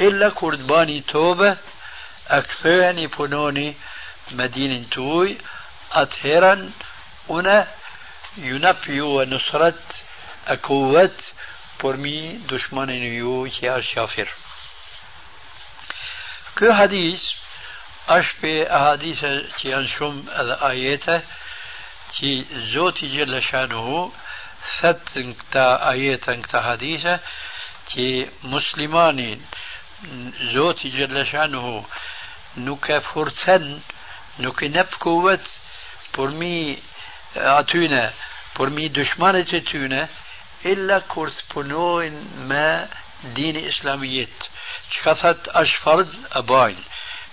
[0.00, 1.56] إلا كردباني توبة
[2.28, 3.76] أكثرني بنوني
[4.30, 5.38] مدينة توي
[5.92, 6.70] أطهرا
[7.30, 7.68] أنا
[8.36, 9.82] ينفي ونصرت
[10.46, 11.16] أكوت
[11.82, 14.28] برمي دشمن يو يا شافر
[16.58, 17.22] كو حديث
[18.08, 19.20] أشبه أحاديث
[19.60, 21.24] تي أنشم الآيات
[22.18, 24.12] تي زوتي جل شانه
[24.80, 27.20] ثت انكتا آيات انكتا حديثة
[27.90, 29.42] تي مسلمانين
[30.40, 31.26] زوتي جل e
[39.96, 40.08] e
[40.68, 42.64] illa kur të punojnë me
[43.36, 44.48] dini islamijit.
[44.92, 46.82] Që ka thët është fard, e bajnë.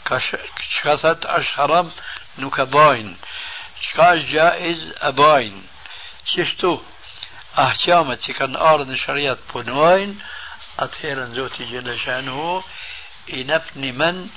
[0.08, 1.92] Që ka thët është haram,
[2.44, 3.16] nuk e bajnë.
[3.84, 5.64] Që ka është gjaiz, e bajnë.
[6.32, 6.74] Qështu,
[7.58, 10.18] që kanë ardhë në shariat punojnë,
[10.84, 12.62] atëherën Zoti Gjeleshanu
[13.34, 14.30] i nep një men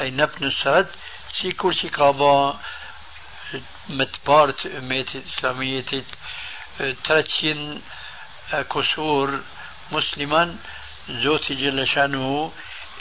[0.00, 0.86] أي نبن سعد
[1.40, 2.60] سيكور شي كابا
[3.88, 5.84] متبارت أميت إسلامية
[7.04, 7.82] ترتين
[8.52, 9.40] كسور
[9.92, 10.56] مسلما
[11.08, 12.52] زوتي جل شانه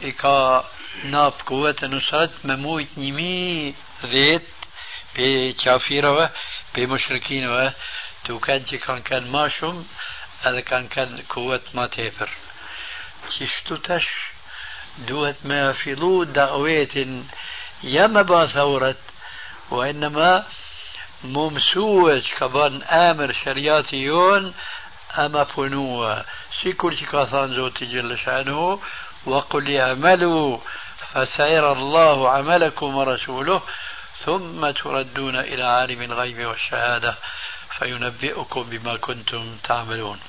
[0.04, 0.66] إكا
[1.04, 4.48] ناب قوة نصرت مموت نيمي ذيت
[5.16, 6.32] بي كافيرة
[6.76, 7.48] بي مشركين
[8.26, 9.86] تو كان كان كان ماشم
[10.42, 12.30] هذا كان كان قوة ما تفر
[13.30, 14.08] كيشتو تش
[14.98, 16.96] دوت ما في ضوء دعوات
[17.84, 19.02] يا ما ثورت
[19.72, 20.46] وإنما
[21.24, 24.54] ممسوة كبان آمر شرياتيون
[25.18, 26.26] أما فنوة
[26.62, 28.80] سيكل كاثان زوتي جل شأنه
[29.26, 30.58] وقل اعملوا
[31.14, 33.62] فسيرى الله عملكم ورسوله
[34.26, 37.16] ثم تردون إلى عالم الغيب والشهادة.
[37.80, 40.20] فينبئكم بما كنتم تعملون.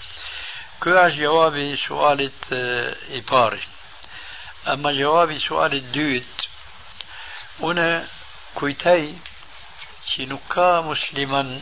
[0.80, 2.30] كواج جوابي سؤالة
[3.10, 3.62] إباري
[4.68, 6.26] أما جوابي سؤالة الدويت
[7.60, 8.06] هنا
[8.54, 9.14] كويتاي
[10.06, 11.60] شنكا مسلما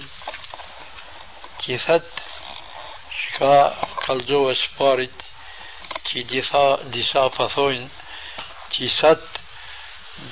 [1.58, 2.10] كثت
[3.22, 3.68] شكا
[4.08, 5.10] قلزو اسبارت
[6.04, 7.90] كي ديسا ديسا فاثوين
[8.70, 9.28] كثت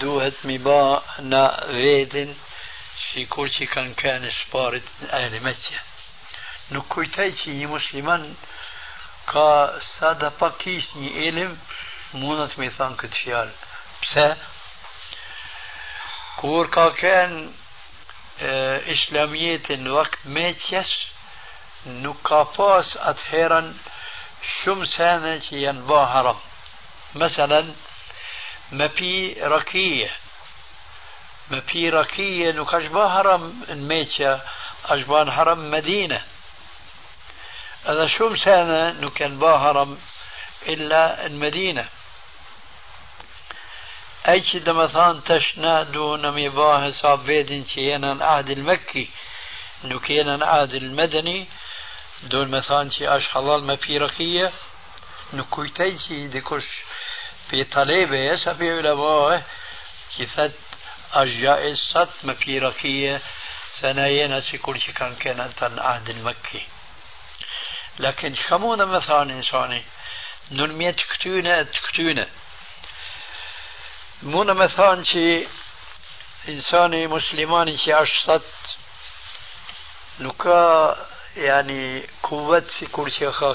[0.01, 2.35] دوهت مبا نا ويدن
[3.01, 5.81] si kur që kanë kënë së parit në ehli meqja.
[6.73, 8.25] Nuk kujtaj që një musliman
[9.31, 9.49] ka
[9.95, 11.53] sa da pakis një ilim
[12.13, 13.55] mundet me thanë këtë fjalë.
[14.03, 14.27] Pse?
[16.41, 16.71] Kur
[31.53, 34.41] ما في رقية نكاش با هرم الميتشا
[34.85, 36.23] أجبان هرم مدينة.
[37.85, 39.99] هذا شو مسانا نكن باهرم
[40.69, 41.89] إلا المدينة؟
[44.29, 49.09] أي شي دمثان تشنا دون مباه صاب فيدن شينا العهد المكي؟
[49.85, 51.47] نكينا العهد المدني.
[52.23, 54.53] دون مثان شي أش حلال ما في رقية؟
[55.33, 56.29] نكويتي شي
[57.51, 59.43] في طالبة يسا في علماء
[60.17, 60.27] كي
[61.13, 62.09] أجائز ست
[62.59, 63.21] رقية
[63.81, 66.67] سنين شي كل شي كان كان عهد المكي.
[67.99, 69.83] لكن شمونا مثلا إنساني؟
[70.51, 72.27] نرميت كتونة كتونة
[74.23, 75.23] Mune me thonë që
[76.53, 78.51] insani muslimani që është sot
[80.23, 80.61] nuk ka
[81.35, 83.51] yani kuvet si kur që ka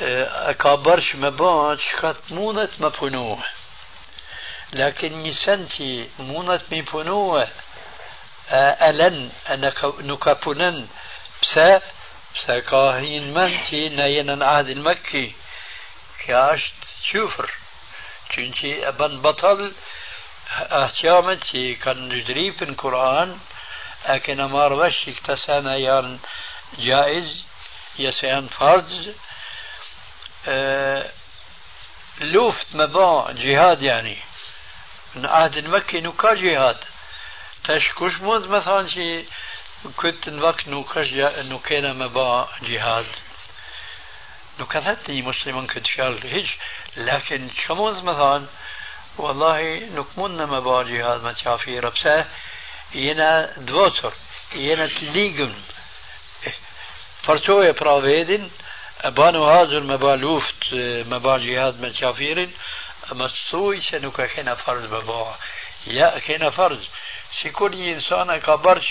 [0.00, 0.54] e
[5.22, 5.88] një sen që
[6.28, 7.44] mundet me punuhe
[8.88, 9.18] e len
[9.52, 9.56] e
[10.08, 10.76] nuk ka punen
[11.40, 11.68] pse
[12.44, 15.34] سكاهين منتي نين عهد المكي
[16.26, 16.74] كاشت
[17.12, 17.50] شوفر
[18.30, 19.72] چونچه ابن بطل
[20.82, 23.38] احتيامتي كان نجري في القرآن
[24.08, 26.18] لكن مار وش اكتسانا يان
[26.78, 27.44] جائز
[27.98, 29.14] يسيان فرض
[30.46, 31.10] آه،
[32.20, 34.18] لوفت مبان جهاد يعني.
[35.14, 36.76] من عهد المكي نوكا جهاد.
[37.64, 39.24] تشكوش موز مثلا شي
[39.96, 43.06] كنت نوك نوكا نوكينا مبان جهاد.
[44.60, 46.48] نكثتني مسلما كنت شال هيج
[46.96, 48.46] لكن شموز مثلا؟
[49.18, 49.62] والله
[49.94, 52.26] نكمنا مبان جهاد ما تعفي ربسة.
[52.94, 54.12] ينا دوتر.
[54.52, 55.54] ينا تليقن
[57.22, 58.50] فرتوية براويدن
[59.04, 60.74] بانو هذا المبالوفت
[61.12, 62.50] مبال جهاد مسافير
[63.12, 65.36] اما سوي سنوكا كينا فرض بابا
[65.86, 66.84] يا كينا فرض
[67.42, 68.88] سيكون انسان كبرش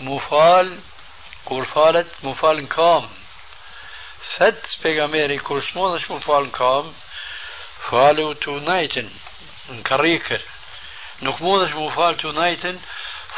[0.00, 0.80] مفال
[1.44, 3.08] كورفالت مفال كام
[4.36, 6.94] فت بيغاميري كورسمونش مفال كام
[7.90, 9.10] فالو تو نايتن
[9.70, 10.40] نكريكر
[11.22, 12.80] نكمونش مفال تو نايتن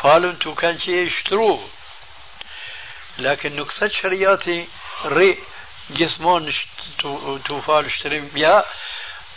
[0.02, 1.68] فالو تو كانشي اشترو
[3.18, 4.68] لكن نكثت شرياتي
[5.04, 5.38] ري
[5.98, 6.54] gjithmonë
[7.46, 8.56] të falë shtërim ja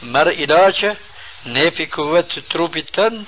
[0.02, 0.96] merë ilaqe
[1.46, 3.26] nepi kuvet të trupit tënë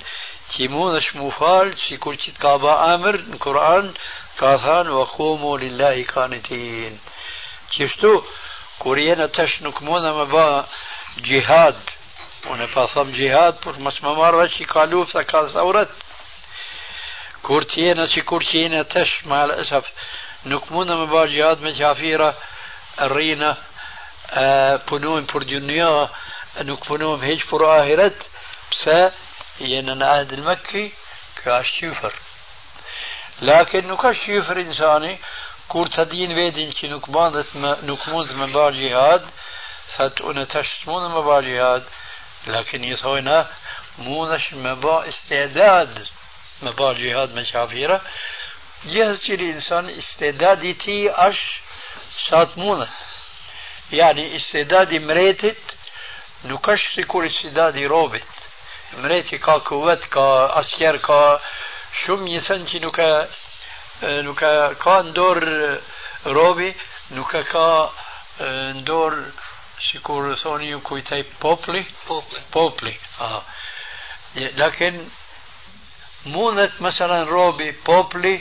[0.52, 3.92] që mund është mu falë si kur që të ka ba amër në Kur'an
[4.38, 6.98] ka thanë wa kumu lillahi kanitin
[7.74, 8.12] qështu
[8.82, 10.46] kur jena tash nuk mund me ba
[11.28, 11.78] gjihad
[12.52, 15.90] unë e pa thëm gjihad por mos më marrë që ka lufta ka thauret
[17.46, 19.90] kur të jena si kur që jena tash ma al esaf
[20.44, 22.32] nuk mund me ba gjihad me qafira
[23.12, 23.56] rrina
[24.88, 25.90] punojmë për dynja
[26.68, 28.28] nuk punojmë heq për ahiret
[28.70, 29.00] pse
[29.60, 30.92] ين العهد المكي
[31.44, 32.12] كاشيفر
[33.42, 35.18] لكن نكاشيفر إنساني
[35.68, 39.26] كور دين ويدين كي نكباندت نكموند من بار جهاد
[39.96, 41.84] فت أنا تشتمون من بار جهاد.
[42.46, 43.46] لكن يثوينا
[43.98, 46.06] مونش مبا استعداد
[46.62, 48.00] مبا جهاد من شافيرة.
[48.84, 51.60] يهزي الإنسان استعدادي تي أش
[52.30, 52.88] سات مونة
[53.92, 55.56] يعني استعدادي مريتت
[56.44, 58.38] نكش سيكور استعدادي روبت
[61.04, 61.40] ka
[62.04, 63.10] shumë një thënë që nuk e
[64.24, 65.40] nuk e ka ndor
[66.24, 66.74] robi,
[67.10, 67.90] nuk e ka
[68.80, 69.12] ndor
[69.90, 73.42] sikur thoni ju kujtaj popli popli popli آه
[74.36, 75.08] لكن
[76.24, 78.40] mundet مثلا robi popli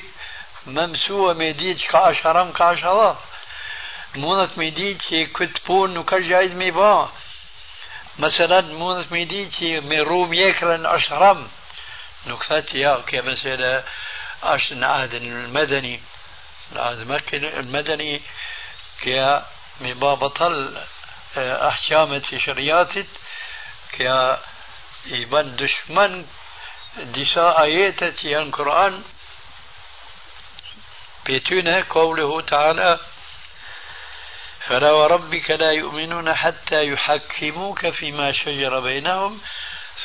[0.67, 3.15] më mësua me ditë që ka është haram, ka është halal.
[4.15, 7.09] مونت می دی چی کت پون نو کل با؟
[8.19, 10.01] مثلا مونت می دی چی می
[10.85, 11.49] اشرم.
[12.25, 13.83] نو کتا یا که مثلا
[14.43, 15.99] اشن عهد المدنی.
[16.75, 16.99] العهد
[17.33, 18.21] المدنی
[19.01, 19.41] که
[19.79, 20.77] می با بطل
[21.35, 23.05] آه، احکامت شریاتت
[23.97, 24.37] که
[25.05, 26.25] ایبن دشمن
[27.13, 29.03] دیسا آیتت یعن قرآن.
[31.25, 32.97] بیتونه قوله تعالى
[34.67, 39.39] فلا وربك لا يؤمنون حتى يحكموك فيما شجر بينهم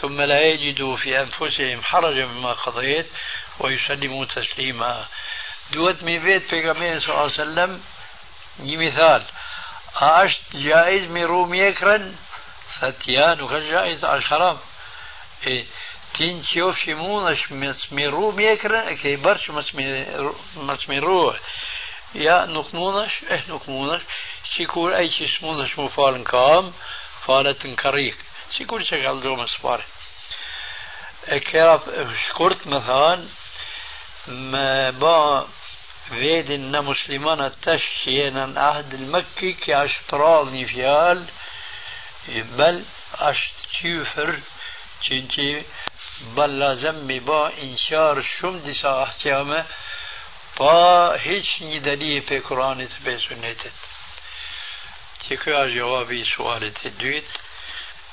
[0.00, 3.06] ثم لا يجدوا في أنفسهم حرجا مما قضيت
[3.60, 5.04] ويسلموا تسليما.
[5.72, 6.62] دوت مي بيت في
[7.00, 7.80] صلى الله عليه وسلم.
[8.60, 9.22] një mithal
[10.00, 12.04] a është gjaiz me ru mjekrën
[12.76, 14.58] thët ja nuk është gjaiz është haram
[15.48, 15.56] e
[16.16, 17.56] ti në qofë që mund është
[20.92, 21.22] me ru
[22.14, 24.02] يا نوك مونش آه نوك مونش
[24.56, 26.72] شيكور اي شي سمونش مو فالن كام
[27.26, 28.16] فالت كريك
[28.58, 29.84] شيكور شغال دوم اسبار
[31.28, 31.82] اكراف
[32.28, 33.28] شكرت مثلا
[34.28, 35.46] ما با
[36.08, 41.26] فيد ان مسلمان تشينا عهد المكي كي اشترال نيفيال
[42.28, 42.84] بل
[43.14, 44.38] اشتيفر
[45.00, 45.62] تشينتي
[46.20, 49.64] بل لازم با انشار شمدي ساحتيامه
[50.56, 53.72] با هیچ نی دلیل في قرآنیت به سنتت.
[55.28, 57.26] چی که از جوابی سوالت دوید.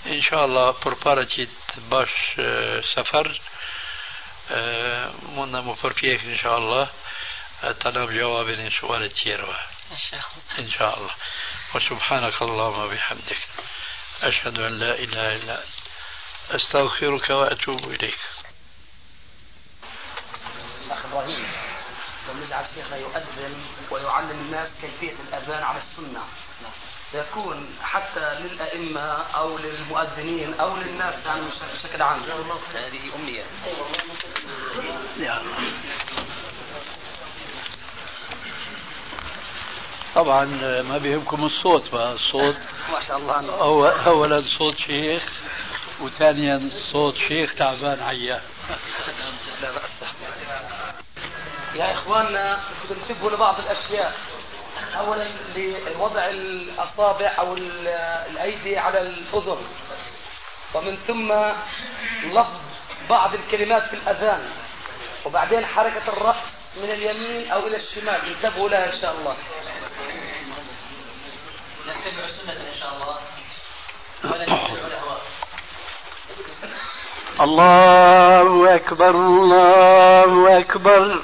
[0.05, 0.93] انشاءالله پر
[1.89, 2.09] باش
[2.39, 3.39] آه، سفر
[5.35, 6.89] من نمو پر پیخ انشاءالله.
[7.63, 9.13] آه، تنام جوابی سوالت
[10.59, 11.13] إن شاء الله
[11.75, 13.41] وسبحانك اللهم وبحمدك
[14.21, 15.89] أشهد أن لا إله إلا أنت.
[16.51, 18.17] أستغفرك وأتوب إليك
[20.91, 21.68] أخ إبراهيم
[22.29, 23.53] أخ إبراهيم نجعل شيخنا يؤذن
[23.91, 26.21] ويعلم الناس كيفية الأذان على السنة.
[27.13, 29.01] يكون حتى للأئمة
[29.35, 31.41] أو للمؤذنين أو للناس يعني
[31.75, 32.19] بشكل عام.
[32.73, 33.43] هذه أمنية.
[40.15, 40.45] طبعا
[40.81, 42.13] ما بيهمكم الصوت بقى.
[42.13, 42.57] الصوت
[42.93, 43.61] ما شاء الله.
[43.61, 45.23] أو أولا صوت شيخ
[46.01, 48.41] وثانيا صوت شيخ تعبان عيان.
[49.61, 49.89] لا بأس.
[51.75, 54.13] يا إخواننا انتبهوا لبعض الأشياء.
[54.97, 55.27] أولا
[55.95, 57.57] لوضع الأصابع أو
[58.31, 59.61] الأيدي على الأذن.
[60.73, 61.33] ومن ثم
[62.23, 62.59] لفظ
[63.09, 64.49] بعض الكلمات في الأذان.
[65.25, 66.45] وبعدين حركة الرأس
[66.77, 68.35] من اليمين أو إلى الشمال.
[68.35, 69.37] انتبهوا لها إن شاء الله.
[71.87, 73.17] نتبع السنة إن شاء الله.
[74.23, 74.89] ولا نتبع
[77.41, 81.23] الله أكبر الله أكبر.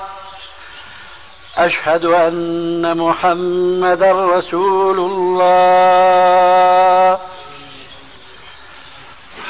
[1.57, 5.41] أشهد أن محمدا رسول الله.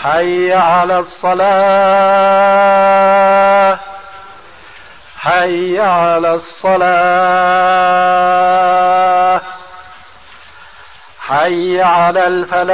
[0.04, 1.52] حي على الصلاة.
[5.20, 6.92] حي على الصلاة.
[11.20, 12.72] حي على الفلاح.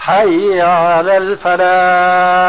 [0.00, 2.48] حي على الفلاح.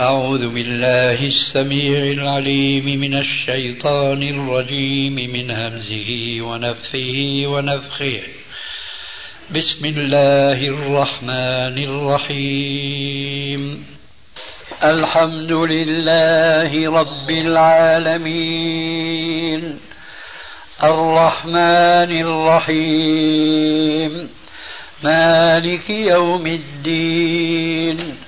[0.00, 8.20] أعوذ بالله السميع العليم من الشيطان الرجيم من همزه ونفخه ونفخه.
[9.50, 13.86] بسم الله الرحمن الرحيم.
[14.84, 18.20] الحمد لله رب العالمين.
[20.82, 24.28] الرحمن الرحيم.
[25.04, 28.27] مالك يوم الدين.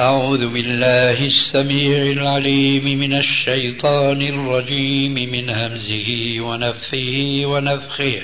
[0.00, 8.22] أعوذ بالله السميع العليم من الشيطان الرجيم من همزه ونفخه ونفخه.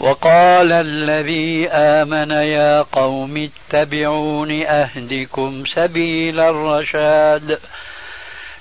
[0.00, 7.58] وقال الذي آمن يا قوم اتبعون أهدكم سبيل الرشاد.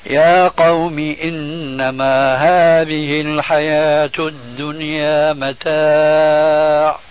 [0.09, 7.11] يا قوم إنما هذه الحياة الدنيا متاع.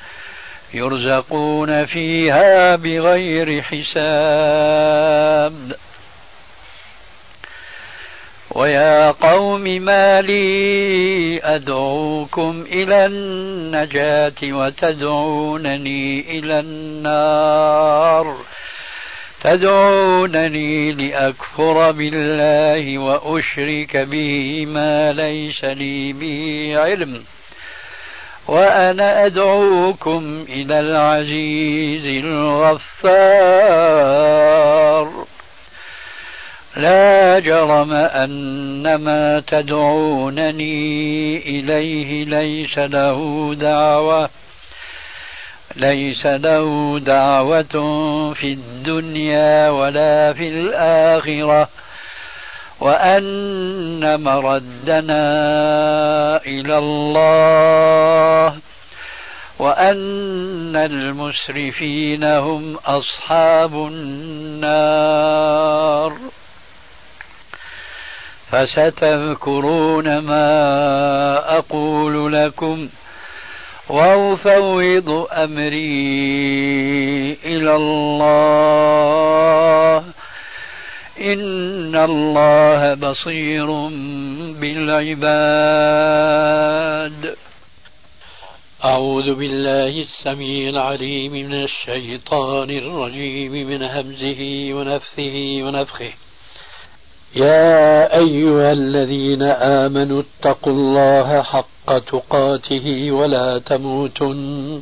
[0.73, 5.53] يرزقون فيها بغير حساب.
[8.51, 18.37] ويا قوم ما لي أدعوكم إلى النجاة وتدعونني إلى النار.
[19.41, 27.23] تدعونني لأكفر بالله وأشرك به ما ليس لي به علم.
[28.47, 33.51] وأنا أدعوكم إلى العزيز الغفار.
[36.75, 44.29] لا جرم أن ما تدعونني إليه ليس له دعوة
[45.75, 47.63] ليس له دعوة
[48.33, 51.69] في الدنيا ولا في الآخرة.
[52.81, 55.25] وأن مردنا
[56.45, 58.55] إلى الله
[59.59, 65.21] وأن المسرفين هم أصحاب النار.
[68.51, 72.89] فستذكرون ما أقول لكم
[73.89, 75.91] وأفوض أمري
[77.45, 79.01] إلى الله.
[81.21, 83.71] إن الله بصير
[84.61, 85.21] بالعباد.
[88.85, 96.11] أعوذ بالله السميع العليم من الشيطان الرجيم من همزه ونفثه ونفخه.
[97.35, 99.43] يا أيها الذين
[99.83, 104.81] آمنوا اتقوا الله حق تقاته ولا تموتن.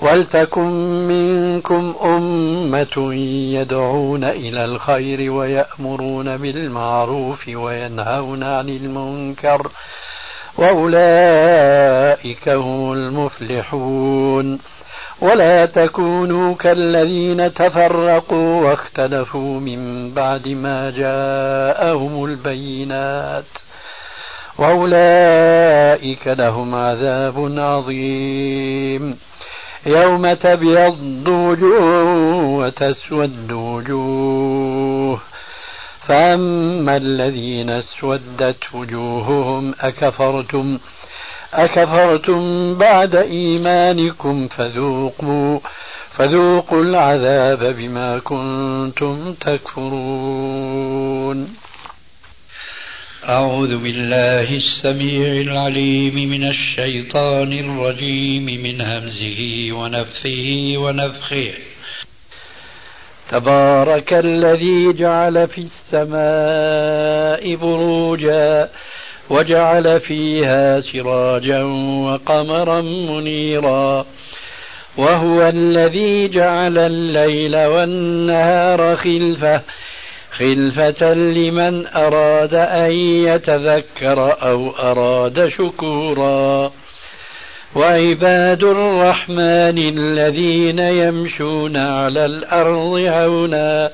[0.00, 0.70] ولتكن
[1.08, 3.14] منكم أمة
[3.54, 9.70] يدعون إلى الخير ويأمرون بالمعروف وينهون عن المنكر
[10.58, 14.58] وأولئك هم المفلحون.
[15.20, 23.44] ولا تكونوا كالذين تفرقوا واختلفوا من بعد ما جاءهم البينات.
[24.58, 29.16] وأولئك لهم عذاب عظيم.
[29.86, 35.20] يوم تبيض وجوه وتسود وجوه.
[36.06, 40.78] فأما الذين اسودت وجوههم أكفرتم
[41.54, 45.58] أكفرتم بعد إيمانكم فذوقوا
[46.10, 50.86] فذوقوا العذاب بما كنتم تكفرون.
[53.28, 61.52] أعوذ بالله السميع العليم من الشيطان الرجيم من همزه ونفثه ونفخه.
[63.30, 68.68] تبارك الذي جعل في السماء بروجا
[69.30, 71.62] وجعل فيها سراجا
[72.06, 74.06] وقمرا منيرا.
[74.96, 79.62] وهو الذي جعل الليل والنهار خلفه
[80.38, 86.72] خلفة لمن أراد أن يتذكر أو أراد شكورا.
[87.74, 93.90] وعباد الرحمن الذين يمشون على الأرض هونا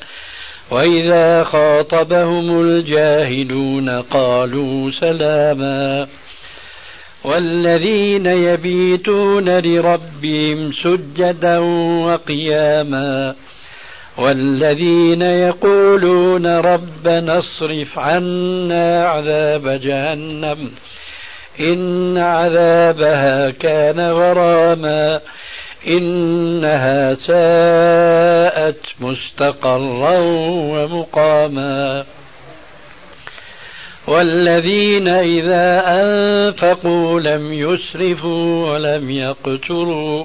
[0.70, 6.06] وإذا خاطبهم الجاهلون قالوا سلاما.
[7.24, 11.58] والذين يبيتون لربهم سجدا
[12.06, 13.34] وقياما.
[14.18, 20.70] والذين يقولون ربنا اصرف عنا عذاب جهنم.
[21.60, 25.20] إن عذابها كان غراما.
[25.86, 30.18] إنها ساءت مستقرا
[30.72, 32.04] ومقاما.
[34.06, 40.24] والذين إذا أنفقوا لم يسرفوا ولم يقتروا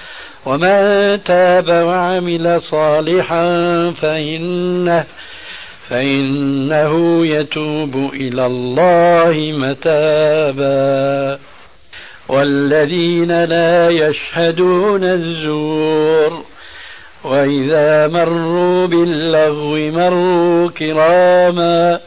[0.45, 3.45] ومن تاب وعمل صالحا
[3.91, 5.05] فإنه
[5.89, 11.39] فإنه يتوب إلى الله متابا
[12.29, 16.43] والذين لا يشهدون الزور
[17.23, 21.99] وإذا مروا باللغو مروا كراما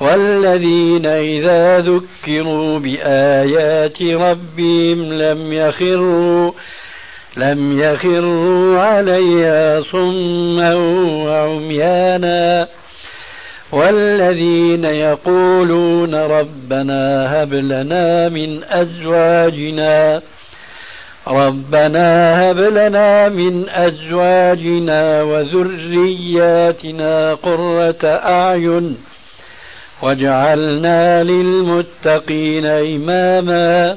[0.00, 6.52] والذين إذا ذكروا بآيات ربهم لم يخروا
[7.36, 10.74] لم يخروا عليها صما
[11.24, 12.68] وعميانا.
[13.72, 20.22] والذين يقولون ربنا هب لنا من أزواجنا
[21.28, 26.54] ربنا هب لنا من أزواجنا وذرياتنا
[27.34, 28.96] قرة أعين
[30.02, 33.96] واجعلنا للمتقين إماما.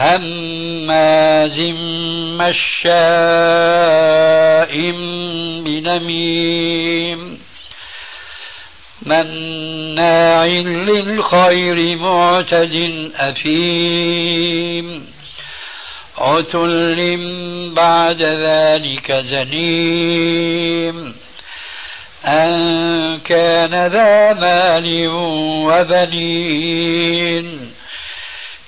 [0.00, 1.58] هماز
[2.40, 3.80] مشاء
[5.80, 7.38] نميم
[9.06, 12.74] مناع للخير معتد
[13.16, 15.06] أثيم
[16.18, 17.18] عتل
[17.76, 21.14] بعد ذلك زنيم
[22.24, 25.08] أن كان ذا مال
[25.66, 27.70] وبنين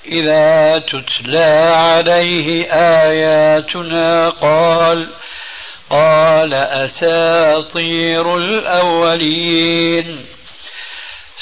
[0.06, 5.06] إذا تتلى عليه آياتنا قال
[5.90, 10.26] قال أساطير الأولين.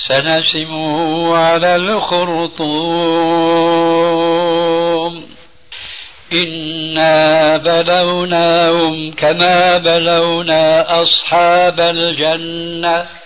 [0.09, 2.61] سنسمه على الخرطوم.
[6.33, 13.20] إنا بلوناهم كما بلونا أصحاب الجنة.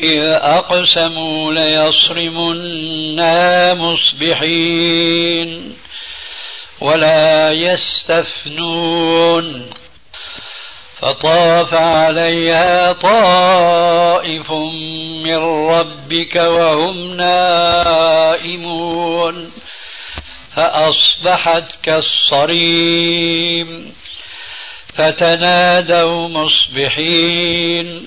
[0.00, 3.34] إذ أقسموا ليصرمنا
[3.74, 5.76] مصبحين
[6.80, 8.96] ولا يستثنون
[10.98, 14.52] فطاف عليها طائف
[15.24, 15.36] من
[15.68, 18.86] ربك وهم نائمون
[20.56, 23.92] فأصبحت كالصريم
[24.94, 28.06] فتنادوا مصبحين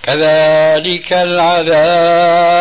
[0.03, 2.57] كذلك العذاب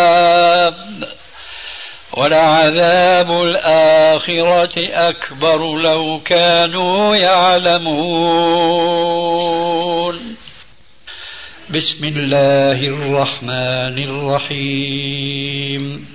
[2.17, 4.75] ولعذاب الآخرة
[5.09, 8.75] أكبر لو كانوا يعلمون
[11.69, 16.14] بسم الله الرحمن الرحيم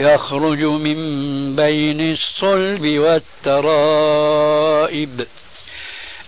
[0.00, 0.96] يخرج من
[1.56, 2.98] بين الصلب
[3.44, 5.26] والترائب.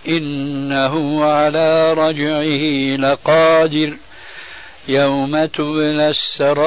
[0.07, 3.93] إنه على رجعه لقادر
[4.87, 6.57] يوم تبلى السرائر.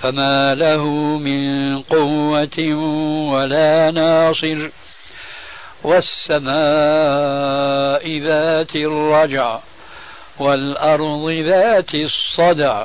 [0.00, 0.88] فما له
[1.18, 2.74] من قوة
[3.32, 4.68] ولا ناصر.
[5.84, 9.58] والسماء ذات الرجع
[10.38, 12.84] والأرض ذات الصدع.